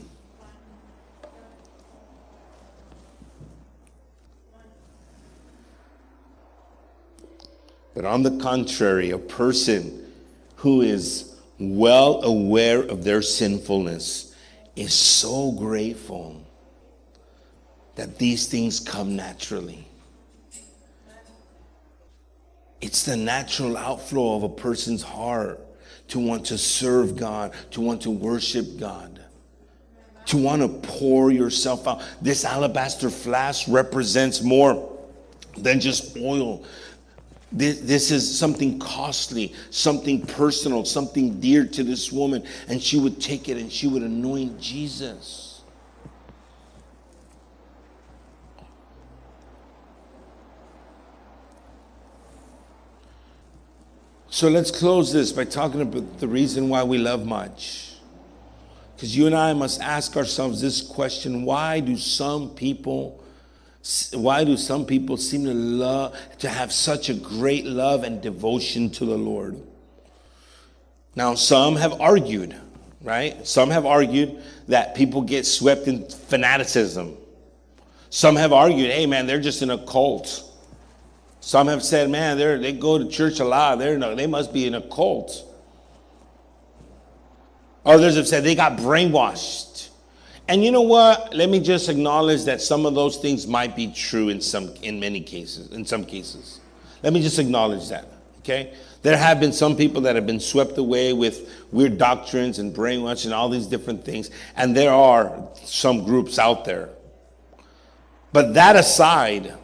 [7.98, 10.06] But on the contrary, a person
[10.54, 14.36] who is well aware of their sinfulness
[14.76, 16.40] is so grateful
[17.96, 19.84] that these things come naturally.
[22.80, 25.58] It's the natural outflow of a person's heart
[26.06, 29.20] to want to serve God, to want to worship God,
[30.26, 32.00] to want to pour yourself out.
[32.22, 34.96] This alabaster flask represents more
[35.56, 36.64] than just oil
[37.50, 42.44] This, this is something costly, something personal, something dear to this woman.
[42.68, 45.62] And she would take it and she would anoint Jesus.
[54.30, 57.94] So let's close this by talking about the reason why we love much.
[58.94, 63.22] Because you and I must ask ourselves this question why do some people
[64.12, 68.90] why do some people seem to love to have such a great love and devotion
[68.90, 69.60] to the Lord?
[71.14, 72.54] Now, some have argued,
[73.02, 73.46] right?
[73.46, 77.16] Some have argued that people get swept in fanaticism.
[78.10, 80.44] Some have argued, hey man, they're just in a cult.
[81.40, 83.78] Some have said, man, they they go to church a lot.
[83.78, 85.44] They're they must be in a cult.
[87.84, 89.88] Others have said they got brainwashed.
[90.48, 91.34] And you know what?
[91.34, 94.98] Let me just acknowledge that some of those things might be true in some in
[94.98, 96.60] many cases, in some cases.
[97.02, 98.06] Let me just acknowledge that.
[98.38, 98.72] Okay?
[99.02, 103.26] There have been some people that have been swept away with weird doctrines and brainwash
[103.26, 104.30] and all these different things.
[104.56, 106.88] And there are some groups out there.
[108.32, 109.54] But that aside,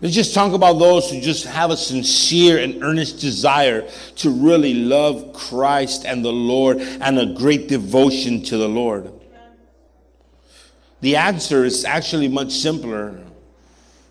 [0.00, 4.72] Let's just talk about those who just have a sincere and earnest desire to really
[4.72, 9.10] love Christ and the Lord and a great devotion to the Lord.
[11.00, 13.18] The answer is actually much simpler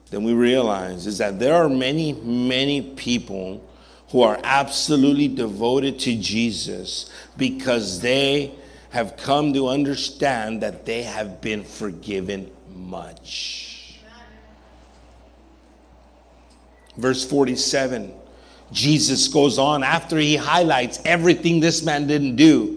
[0.09, 3.63] than we realize is that there are many, many people
[4.09, 8.53] who are absolutely devoted to Jesus because they
[8.91, 13.99] have come to understand that they have been forgiven much.
[16.95, 18.13] Verse 47,
[18.71, 22.76] Jesus goes on after he highlights everything this man didn't do.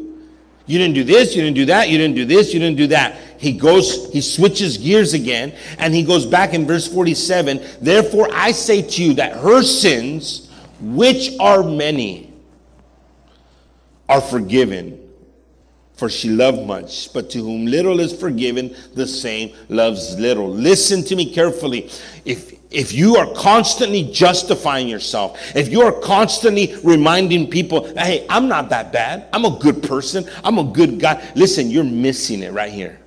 [0.71, 2.87] You didn't do this, you didn't do that, you didn't do this, you didn't do
[2.87, 3.17] that.
[3.39, 8.53] He goes, he switches gears again, and he goes back in verse 47 Therefore I
[8.53, 10.49] say to you that her sins,
[10.81, 12.33] which are many,
[14.09, 15.11] are forgiven.
[15.95, 20.49] For she loved much, but to whom little is forgiven, the same loves little.
[20.49, 21.91] Listen to me carefully.
[22.25, 28.49] If if you are constantly justifying yourself, if you are constantly reminding people, hey, I'm
[28.49, 32.53] not that bad, I'm a good person, I'm a good guy, listen, you're missing it
[32.53, 33.01] right here.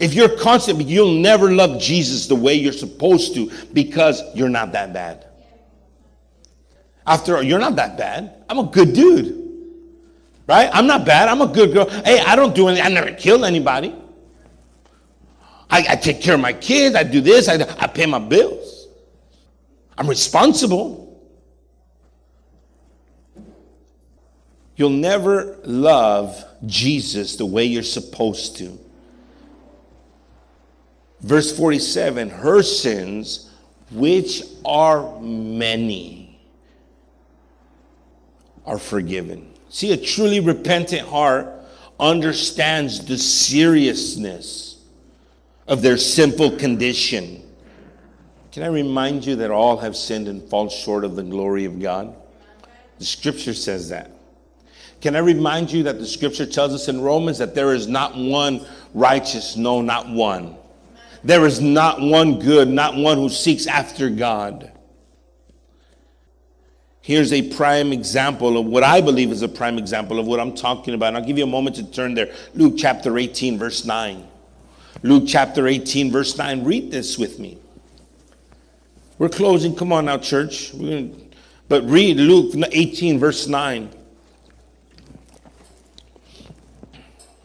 [0.00, 4.72] If you're constantly, you'll never love Jesus the way you're supposed to because you're not
[4.72, 5.26] that bad.
[7.06, 8.44] After all, you're not that bad.
[8.48, 9.38] I'm a good dude.
[10.46, 10.70] Right?
[10.72, 11.28] I'm not bad.
[11.28, 11.88] I'm a good girl.
[11.88, 12.86] Hey, I don't do anything.
[12.86, 13.94] I never killed anybody.
[15.72, 16.94] I, I take care of my kids.
[16.94, 17.48] I do this.
[17.48, 18.88] I, I pay my bills.
[19.96, 21.18] I'm responsible.
[24.76, 28.78] You'll never love Jesus the way you're supposed to.
[31.20, 33.50] Verse 47 her sins,
[33.92, 36.38] which are many,
[38.66, 39.54] are forgiven.
[39.70, 41.48] See, a truly repentant heart
[41.98, 44.71] understands the seriousness
[45.72, 47.42] of their simple condition.
[48.52, 51.80] Can I remind you that all have sinned and fall short of the glory of
[51.80, 52.14] God?
[52.98, 54.10] The scripture says that.
[55.00, 58.14] Can I remind you that the scripture tells us in Romans that there is not
[58.14, 60.56] one righteous, no, not one.
[61.24, 64.70] There is not one good, not one who seeks after God.
[67.00, 70.54] Here's a prime example of what I believe is a prime example of what I'm
[70.54, 71.08] talking about.
[71.08, 72.34] And I'll give you a moment to turn there.
[72.52, 74.28] Luke chapter 18, verse 9.
[75.02, 76.64] Luke chapter 18, verse 9.
[76.64, 77.58] Read this with me.
[79.18, 79.74] We're closing.
[79.74, 80.72] Come on now, church.
[80.72, 81.08] Gonna,
[81.68, 83.90] but read Luke 18, verse 9.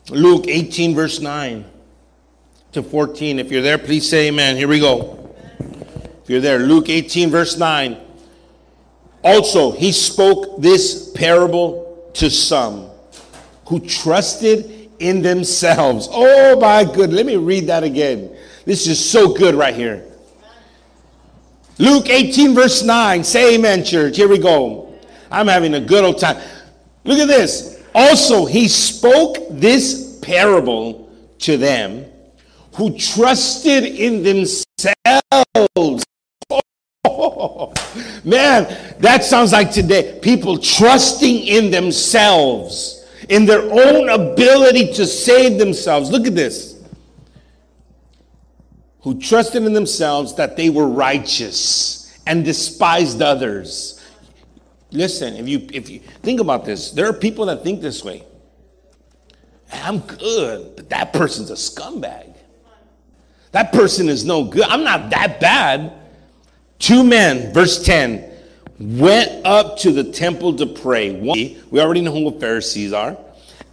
[0.09, 1.65] Luke 18, verse 9
[2.71, 3.39] to 14.
[3.39, 4.55] If you're there, please say amen.
[4.55, 5.35] Here we go.
[6.23, 7.97] If you're there, Luke 18, verse 9.
[9.23, 12.89] Also, he spoke this parable to some
[13.67, 16.07] who trusted in themselves.
[16.11, 17.11] Oh my good.
[17.11, 18.35] Let me read that again.
[18.65, 20.03] This is so good right here.
[21.79, 23.23] Luke 18, verse 9.
[23.23, 24.17] Say amen, church.
[24.17, 24.93] Here we go.
[25.29, 26.37] I'm having a good old time.
[27.03, 27.83] Look at this.
[27.93, 32.05] Also, he spoke this parable to them
[32.73, 34.65] who trusted in themselves.
[37.05, 37.73] Oh,
[38.23, 40.19] man, that sounds like today.
[40.21, 42.96] People trusting in themselves
[43.29, 46.09] in their own ability to save themselves.
[46.09, 46.81] Look at this.
[49.01, 54.03] Who trusted in themselves that they were righteous and despised others.
[54.91, 58.23] Listen, if you if you think about this, there are people that think this way.
[59.71, 62.35] I'm good, but that person's a scumbag.
[63.51, 64.63] That person is no good.
[64.63, 65.93] I'm not that bad.
[66.79, 68.23] Two men, verse 10,
[68.79, 71.11] went up to the temple to pray.
[71.11, 71.37] One,
[71.71, 73.17] we already know who the Pharisees are.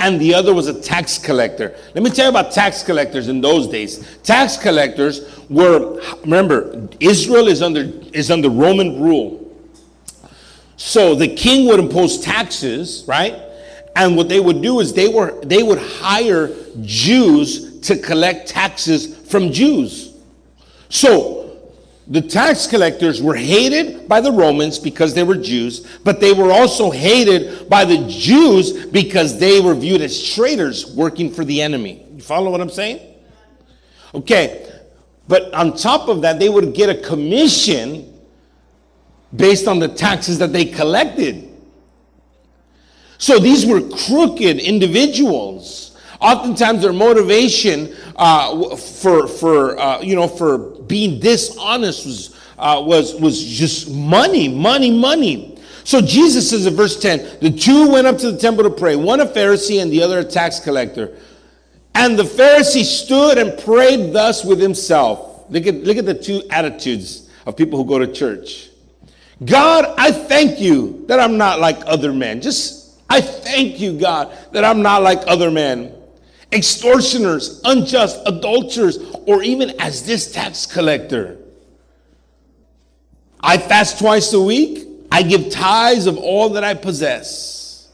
[0.01, 1.75] And the other was a tax collector.
[1.95, 4.19] Let me tell you about tax collectors in those days.
[4.23, 9.41] Tax collectors were, remember, Israel is under, is under Roman rule.
[10.77, 13.35] So the king would impose taxes, right?
[13.97, 16.51] And what they would do is they were they would hire
[16.83, 20.15] Jews to collect taxes from Jews.
[20.89, 21.44] So
[22.07, 26.53] the tax collectors were hated by the Romans because they were Jews, but they were
[26.53, 32.07] also hated by the Jews because they were viewed as traitors working for the enemy.
[32.15, 33.01] You follow what I'm saying?
[34.15, 34.71] Okay,
[35.27, 38.13] but on top of that, they would get a commission
[39.35, 41.51] based on the taxes that they collected.
[43.19, 45.94] So these were crooked individuals.
[46.25, 53.15] Oftentimes, their motivation uh, for for uh, you know for being dishonest was uh, was
[53.21, 55.59] was just money, money, money.
[55.85, 58.97] So Jesus says in verse ten, the two went up to the temple to pray,
[58.97, 61.15] one a Pharisee and the other a tax collector.
[61.95, 65.45] And the Pharisee stood and prayed thus with himself.
[65.51, 68.71] Look at look at the two attitudes of people who go to church.
[69.45, 72.41] God, I thank you that I'm not like other men.
[72.41, 75.94] Just, I thank you, God, that I'm not like other men.
[76.55, 81.39] Extortioners, unjust, adulterers, or even as this tax collector.
[83.41, 84.87] I fast twice a week.
[85.11, 87.91] I give tithes of all that I possess.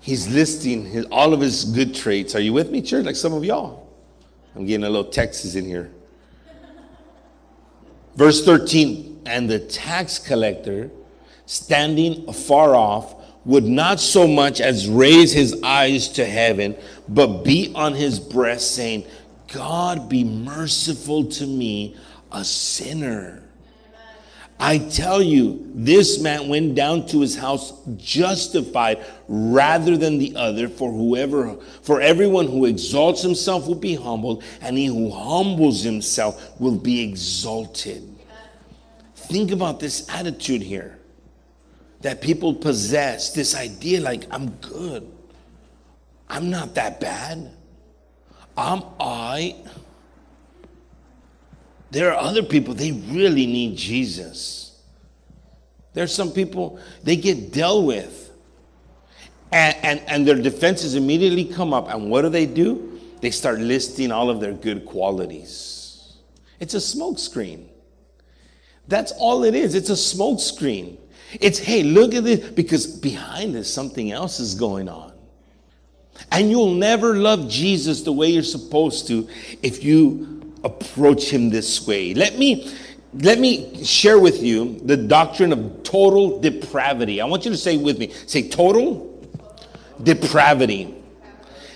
[0.00, 2.34] He's listing his, all of his good traits.
[2.34, 3.04] Are you with me, church?
[3.04, 3.88] Like some of y'all.
[4.56, 5.90] I'm getting a little Texas in here.
[8.16, 10.90] Verse 13 and the tax collector,
[11.46, 13.14] standing afar off,
[13.44, 16.76] would not so much as raise his eyes to heaven,
[17.08, 19.06] but beat on his breast, saying,
[19.48, 21.96] God be merciful to me,
[22.30, 23.42] a sinner.
[24.62, 30.68] I tell you, this man went down to his house justified rather than the other,
[30.68, 36.60] for whoever, for everyone who exalts himself will be humbled, and he who humbles himself
[36.60, 38.06] will be exalted.
[39.14, 40.99] Think about this attitude here
[42.00, 45.10] that people possess this idea like, I'm good.
[46.28, 47.50] I'm not that bad.
[48.56, 49.56] I'm I.
[51.90, 54.80] There are other people, they really need Jesus.
[55.92, 58.30] There's some people, they get dealt with.
[59.52, 61.92] And, and, and their defenses immediately come up.
[61.92, 63.00] And what do they do?
[63.20, 66.16] They start listing all of their good qualities.
[66.60, 67.66] It's a smokescreen.
[68.86, 69.74] That's all it is.
[69.74, 70.98] It's a smoke screen.
[71.40, 75.12] It's, hey, look at this, because behind this, something else is going on.
[76.32, 79.28] And you'll never love Jesus the way you're supposed to
[79.62, 82.14] if you approach him this way.
[82.14, 82.70] Let me
[83.12, 87.20] let me share with you the doctrine of total depravity.
[87.20, 89.28] I want you to say with me, say total
[90.00, 90.94] depravity.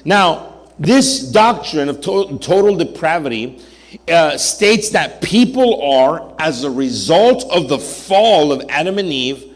[0.04, 3.60] Now, this doctrine of to- total depravity
[4.08, 9.54] uh, states that people are, as a result of the fall of Adam and Eve,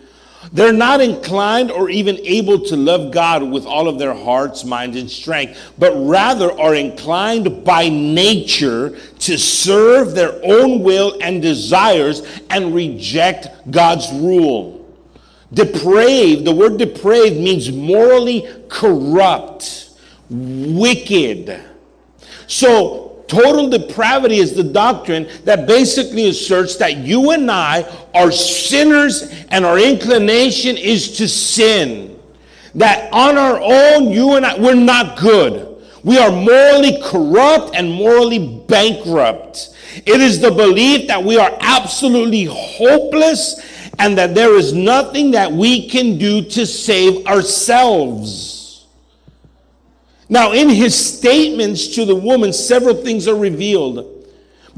[0.52, 4.96] they're not inclined or even able to love God with all of their hearts, minds,
[4.96, 12.22] and strength, but rather are inclined by nature to serve their own will and desires
[12.50, 14.74] and reject God's rule.
[15.52, 19.90] Depraved, the word depraved means morally corrupt,
[20.30, 21.62] wicked.
[22.46, 27.82] So total depravity is the doctrine that basically asserts that you and I
[28.14, 32.18] are sinners and our inclination is to sin.
[32.74, 35.68] That on our own, you and I, we're not good.
[36.04, 39.74] We are morally corrupt and morally bankrupt.
[40.06, 45.50] It is the belief that we are absolutely hopeless and that there is nothing that
[45.50, 48.57] we can do to save ourselves.
[50.28, 54.18] Now, in his statements to the woman, several things are revealed.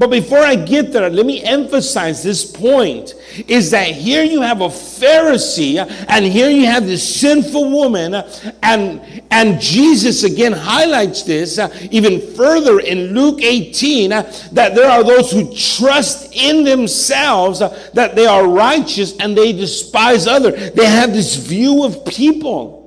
[0.01, 3.13] But before I get there, let me emphasize this point
[3.47, 5.77] is that here you have a Pharisee
[6.07, 8.15] and here you have this sinful woman
[8.63, 8.99] and
[9.29, 14.21] and Jesus again highlights this uh, even further in Luke 18 uh,
[14.53, 19.53] that there are those who trust in themselves uh, that they are righteous and they
[19.53, 20.71] despise others.
[20.71, 22.80] They have this view of people.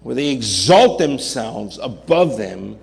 [0.00, 2.78] Where they exalt themselves above them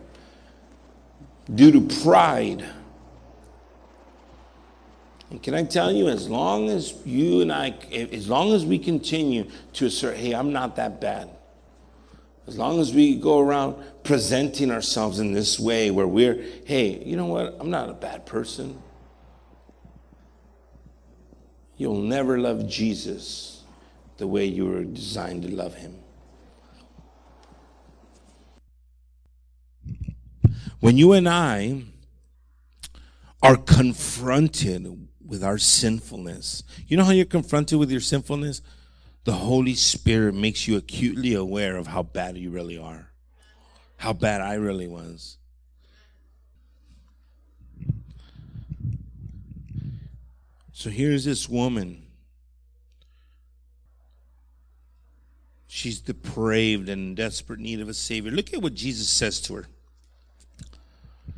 [1.54, 2.66] due to pride.
[5.30, 8.78] And can I tell you, as long as you and I, as long as we
[8.78, 11.30] continue to assert, hey, I'm not that bad,
[12.48, 17.18] As long as we go around presenting ourselves in this way where we're, hey, you
[17.18, 17.58] know what?
[17.60, 18.82] I'm not a bad person.
[21.78, 23.64] You'll never love Jesus
[24.18, 25.96] the way you were designed to love him.
[30.86, 31.82] When you and I
[33.42, 38.62] are confronted with our sinfulness, you know how you're confronted with your sinfulness?
[39.24, 43.10] The Holy Spirit makes you acutely aware of how bad you really are,
[43.98, 45.40] how bad I really was.
[50.72, 52.04] So here's this woman.
[55.66, 58.30] She's depraved and in desperate need of a Savior.
[58.30, 59.66] Look at what Jesus says to her.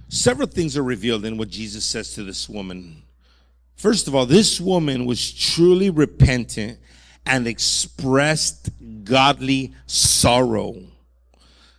[0.09, 3.03] Several things are revealed in what Jesus says to this woman.
[3.75, 6.79] First of all, this woman was truly repentant
[7.25, 8.69] and expressed
[9.03, 10.75] godly sorrow.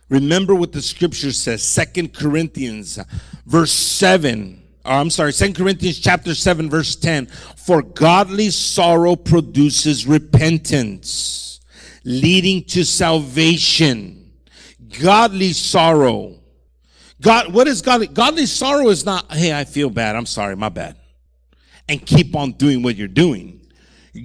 [0.09, 2.99] Remember what the scripture says, Second Corinthians
[3.45, 7.27] verse 7 or I'm sorry, Second Corinthians chapter 7, verse 10.
[7.27, 11.59] For godly sorrow produces repentance,
[12.03, 14.31] leading to salvation.
[14.99, 16.38] Godly sorrow.
[17.21, 18.07] God, what is godly?
[18.07, 20.15] Godly sorrow is not, hey, I feel bad.
[20.15, 20.95] I'm sorry, my bad.
[21.87, 23.61] And keep on doing what you're doing.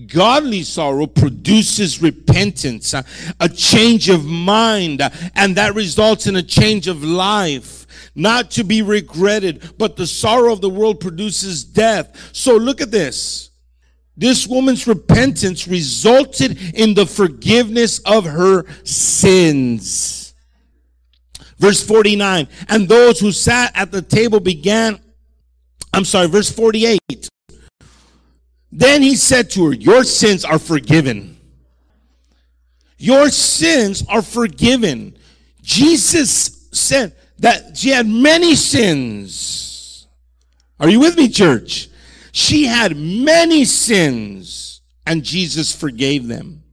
[0.07, 3.03] Godly sorrow produces repentance, uh,
[3.41, 7.85] a change of mind, uh, and that results in a change of life
[8.15, 12.31] not to be regretted, but the sorrow of the world produces death.
[12.33, 13.51] So look at this.
[14.17, 20.24] This woman's repentance resulted in the forgiveness of her sins.
[21.59, 24.99] Verse 49, and those who sat at the table began,
[25.93, 27.29] I'm sorry, verse 48.
[28.73, 31.37] Then he said to her, Your sins are forgiven.
[32.99, 35.17] Your sins are forgiven.
[35.63, 40.07] Jesus said, that she had many sins.
[40.81, 41.89] Are you with me, church?
[42.33, 46.64] She had many sins, and Jesus forgave them.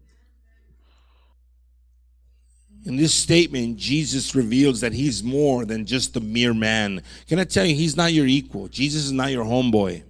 [2.85, 7.03] In this statement, Jesus reveals that he's more than just a mere man.
[7.27, 8.67] Can I tell you, he's not your equal.
[8.67, 10.03] Jesus is not your homeboy.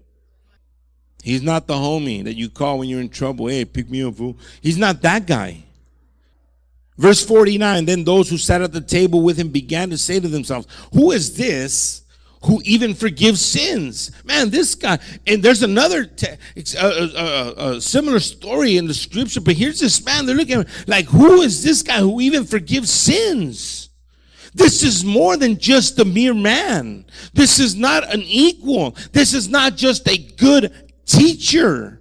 [1.22, 3.48] He's not the homie that you call when you're in trouble.
[3.48, 4.38] Hey, pick me up, fool.
[4.62, 5.64] He's not that guy.
[6.98, 10.28] Verse 49 Then those who sat at the table with him began to say to
[10.28, 12.01] themselves, Who is this
[12.44, 14.12] who even forgives sins?
[14.24, 15.00] Man, this guy.
[15.28, 16.38] And there's another te-
[16.78, 20.26] a, a, a, similar story in the scripture, but here's this man.
[20.26, 23.90] They're looking like, Who is this guy who even forgives sins?
[24.54, 27.06] This is more than just a mere man.
[27.34, 28.96] This is not an equal.
[29.14, 30.74] This is not just a good
[31.06, 32.01] teacher.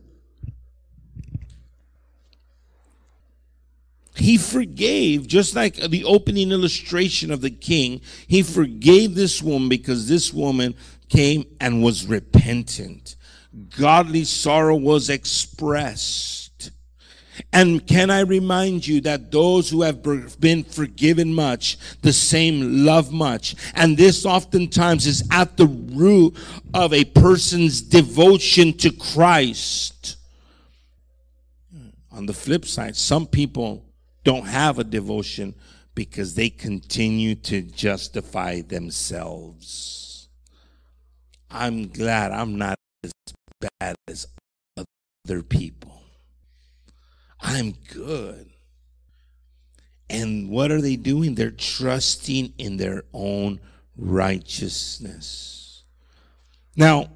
[4.20, 10.08] He forgave, just like the opening illustration of the king, he forgave this woman because
[10.08, 10.74] this woman
[11.08, 13.16] came and was repentant.
[13.78, 16.70] Godly sorrow was expressed.
[17.52, 20.02] And can I remind you that those who have
[20.38, 23.56] been forgiven much, the same love much.
[23.74, 26.36] And this oftentimes is at the root
[26.74, 30.16] of a person's devotion to Christ.
[32.12, 33.89] On the flip side, some people
[34.24, 35.54] don't have a devotion
[35.94, 40.28] because they continue to justify themselves.
[41.50, 43.12] I'm glad I'm not as
[43.80, 44.26] bad as
[44.76, 46.02] other people.
[47.40, 48.50] I'm good.
[50.08, 51.34] And what are they doing?
[51.34, 53.60] They're trusting in their own
[53.96, 55.84] righteousness.
[56.76, 57.10] Now,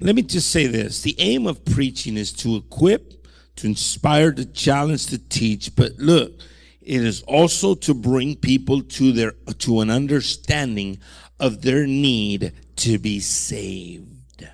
[0.00, 3.15] let me just say this the aim of preaching is to equip
[3.56, 5.74] to inspire, to challenge, to teach.
[5.74, 6.32] But look,
[6.80, 10.98] it is also to bring people to their to an understanding
[11.40, 14.48] of their need to be saved.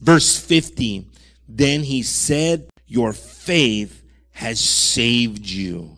[0.00, 1.06] Verse 50,
[1.48, 4.02] then he said, Your faith
[4.32, 5.96] has saved you.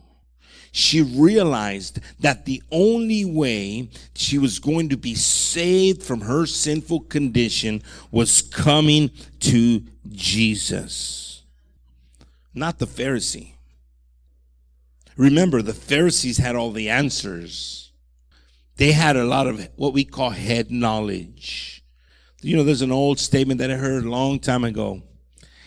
[0.72, 7.00] She realized that the only way she was going to be saved from her sinful
[7.00, 9.10] condition was coming
[9.40, 11.32] to Jesus
[12.55, 13.55] not the Pharisee.
[15.16, 17.92] Remember, the Pharisees had all the answers.
[18.76, 21.84] They had a lot of what we call head knowledge.
[22.40, 25.03] You know, there's an old statement that I heard a long time ago,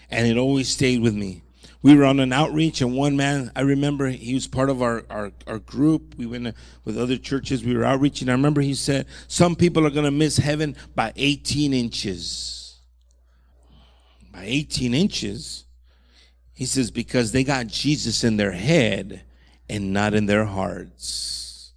[0.10, 1.42] and it always stayed with me.
[1.82, 5.06] We were on an outreach, and one man, I remember he was part of our,
[5.10, 6.16] our, our group.
[6.18, 8.28] We went with other churches, we were outreaching.
[8.28, 12.80] I remember he said, Some people are going to miss heaven by 18 inches.
[14.34, 15.65] By 18 inches?
[16.56, 19.24] He says, because they got Jesus in their head
[19.70, 21.74] and not in their hearts.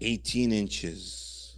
[0.00, 1.54] 18 inches.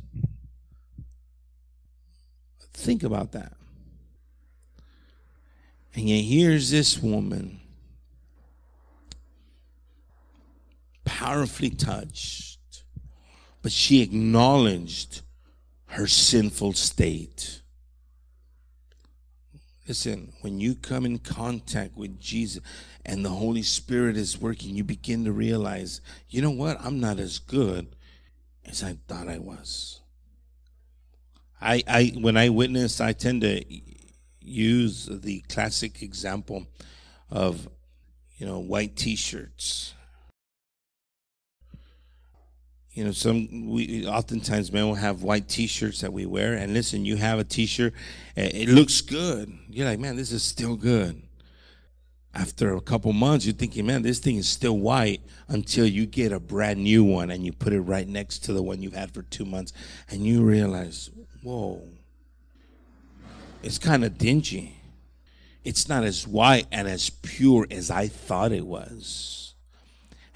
[2.75, 3.55] Think about that.
[5.95, 7.61] And yet, here's this woman,
[11.05, 12.83] powerfully touched,
[13.63, 15.23] but she acknowledged
[15.87, 17.62] her sinful state.
[19.89, 22.62] Listen, when you come in contact with Jesus
[23.05, 26.80] and the Holy Spirit is working, you begin to realize, you know what?
[26.80, 27.97] I'm not as good
[28.64, 30.01] as I thought I was.
[31.61, 33.64] I, I when I witness, I tend to
[34.41, 36.66] use the classic example
[37.30, 37.68] of
[38.37, 39.95] you know white t-shirts
[42.93, 47.05] you know some we oftentimes men will have white t-shirts that we wear and listen
[47.05, 47.95] you have a t-shirt
[48.36, 49.53] it looks good.
[49.68, 51.22] You're like man this is still good.
[52.34, 56.32] After a couple months you're thinking man this thing is still white until you get
[56.32, 59.12] a brand new one and you put it right next to the one you've had
[59.12, 59.72] for two months
[60.11, 61.11] and you realize
[61.43, 61.82] whoa.
[63.62, 64.76] It's kind of dingy.
[65.64, 69.41] It's not as white and as pure as I thought it was.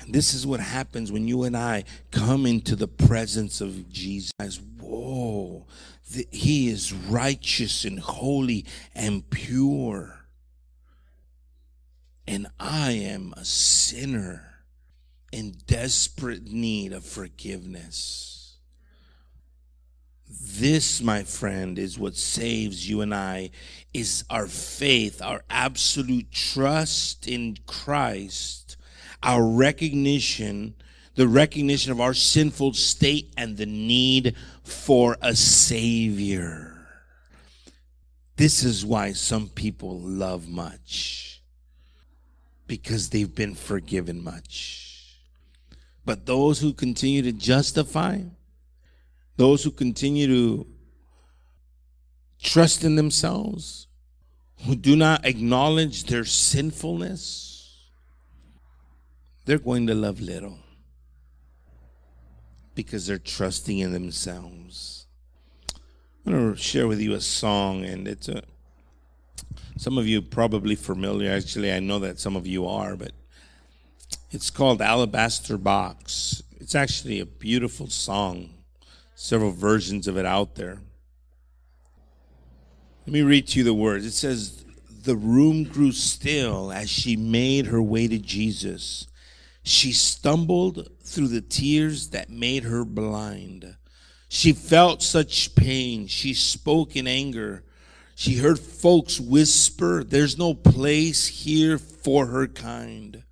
[0.08, 4.60] This is what happens when you and I come into the presence of Jesus.
[4.80, 5.66] Whoa,
[6.12, 10.26] the, he is righteous and holy and pure.
[12.28, 14.56] And I am a sinner
[15.32, 18.36] in desperate need of forgiveness.
[20.28, 23.50] This, my friend, is what saves you and I
[23.92, 28.75] is our faith, our absolute trust in Christ,
[29.22, 30.74] our recognition,
[31.14, 36.72] the recognition of our sinful state and the need for a savior.
[38.36, 41.40] This is why some people love much
[42.66, 45.16] because they've been forgiven much.
[46.04, 48.20] But those who continue to justify,
[49.36, 50.66] those who continue to
[52.42, 53.86] trust in themselves,
[54.66, 57.55] who do not acknowledge their sinfulness,
[59.46, 60.58] they're going to love little
[62.74, 65.06] because they're trusting in themselves.
[66.26, 68.42] I'm going to share with you a song, and it's a
[69.78, 71.30] some of you probably familiar.
[71.30, 73.12] Actually, I know that some of you are, but
[74.30, 76.42] it's called Alabaster Box.
[76.58, 78.50] It's actually a beautiful song
[79.16, 80.78] several versions of it out there.
[83.06, 84.04] Let me read to you the words.
[84.04, 84.64] It says,
[85.02, 89.06] The room grew still as she made her way to Jesus.
[89.66, 93.76] She stumbled through the tears that made her blind.
[94.28, 96.06] She felt such pain.
[96.06, 97.64] She spoke in anger.
[98.14, 103.24] She heard folks whisper, There's no place here for her kind.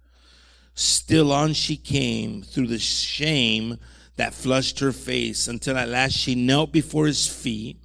[0.74, 3.78] Still on she came through the shame
[4.16, 7.76] that flushed her face until at last she knelt before his feet.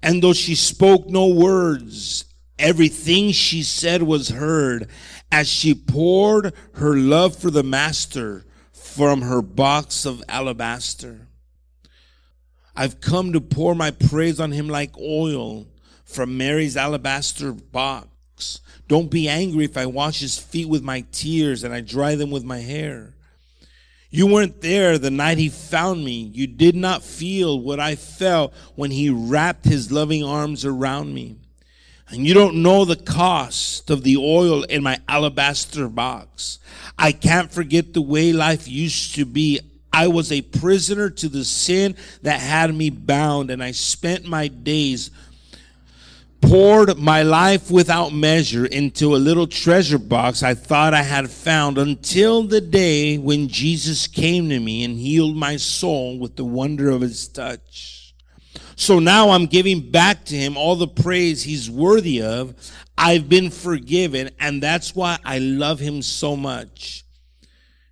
[0.00, 2.24] And though she spoke no words,
[2.58, 4.88] everything she said was heard
[5.30, 11.28] as she poured her love for the master from her box of alabaster.
[12.74, 15.66] I've come to pour my praise on him like oil
[16.04, 18.60] from Mary's alabaster box.
[18.88, 22.30] Don't be angry if I wash his feet with my tears and I dry them
[22.30, 23.14] with my hair.
[24.10, 26.30] You weren't there the night he found me.
[26.34, 31.38] You did not feel what I felt when he wrapped his loving arms around me.
[32.08, 36.58] And you don't know the cost of the oil in my alabaster box.
[36.98, 39.60] I can't forget the way life used to be.
[39.92, 44.48] I was a prisoner to the sin that had me bound, and I spent my
[44.48, 45.10] days
[46.42, 51.78] poured my life without measure into a little treasure box I thought I had found
[51.78, 56.90] until the day when Jesus came to me and healed my soul with the wonder
[56.90, 58.01] of his touch.
[58.82, 62.52] So now I'm giving back to him all the praise he's worthy of.
[62.98, 67.04] I've been forgiven, and that's why I love him so much.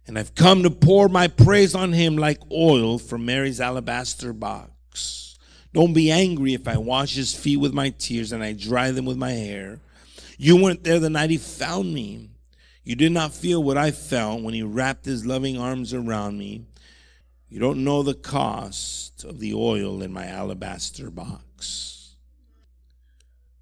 [0.08, 5.38] And I've come to pour my praise on him like oil from Mary's alabaster box.
[5.72, 9.04] Don't be angry if I wash his feet with my tears and I dry them
[9.04, 9.78] with my hair.
[10.38, 12.30] You weren't there the night he found me.
[12.82, 16.64] You did not feel what I felt when he wrapped his loving arms around me.
[17.50, 22.14] You don't know the cost of the oil in my alabaster box.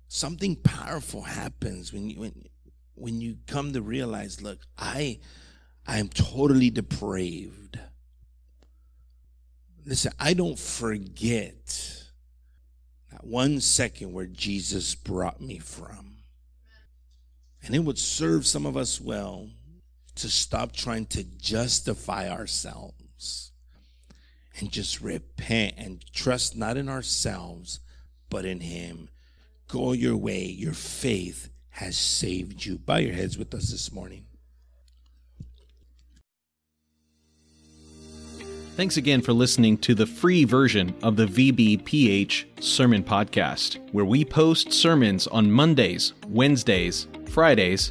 [0.08, 2.48] Something powerful happens when you when,
[2.94, 5.20] when you come to realize, look, I
[5.86, 7.80] I am totally depraved.
[9.86, 12.04] Listen, I don't forget
[13.10, 16.16] that one second where Jesus brought me from.
[17.62, 19.48] And it would serve some of us well
[20.16, 23.47] to stop trying to justify ourselves
[24.58, 27.80] and just repent and trust not in ourselves,
[28.28, 29.08] but in Him.
[29.68, 30.44] Go your way.
[30.44, 32.78] Your faith has saved you.
[32.78, 34.24] Bow your heads with us this morning.
[38.78, 44.24] Thanks again for listening to the free version of the VBPH Sermon Podcast, where we
[44.24, 47.90] post sermons on Mondays, Wednesdays, Fridays,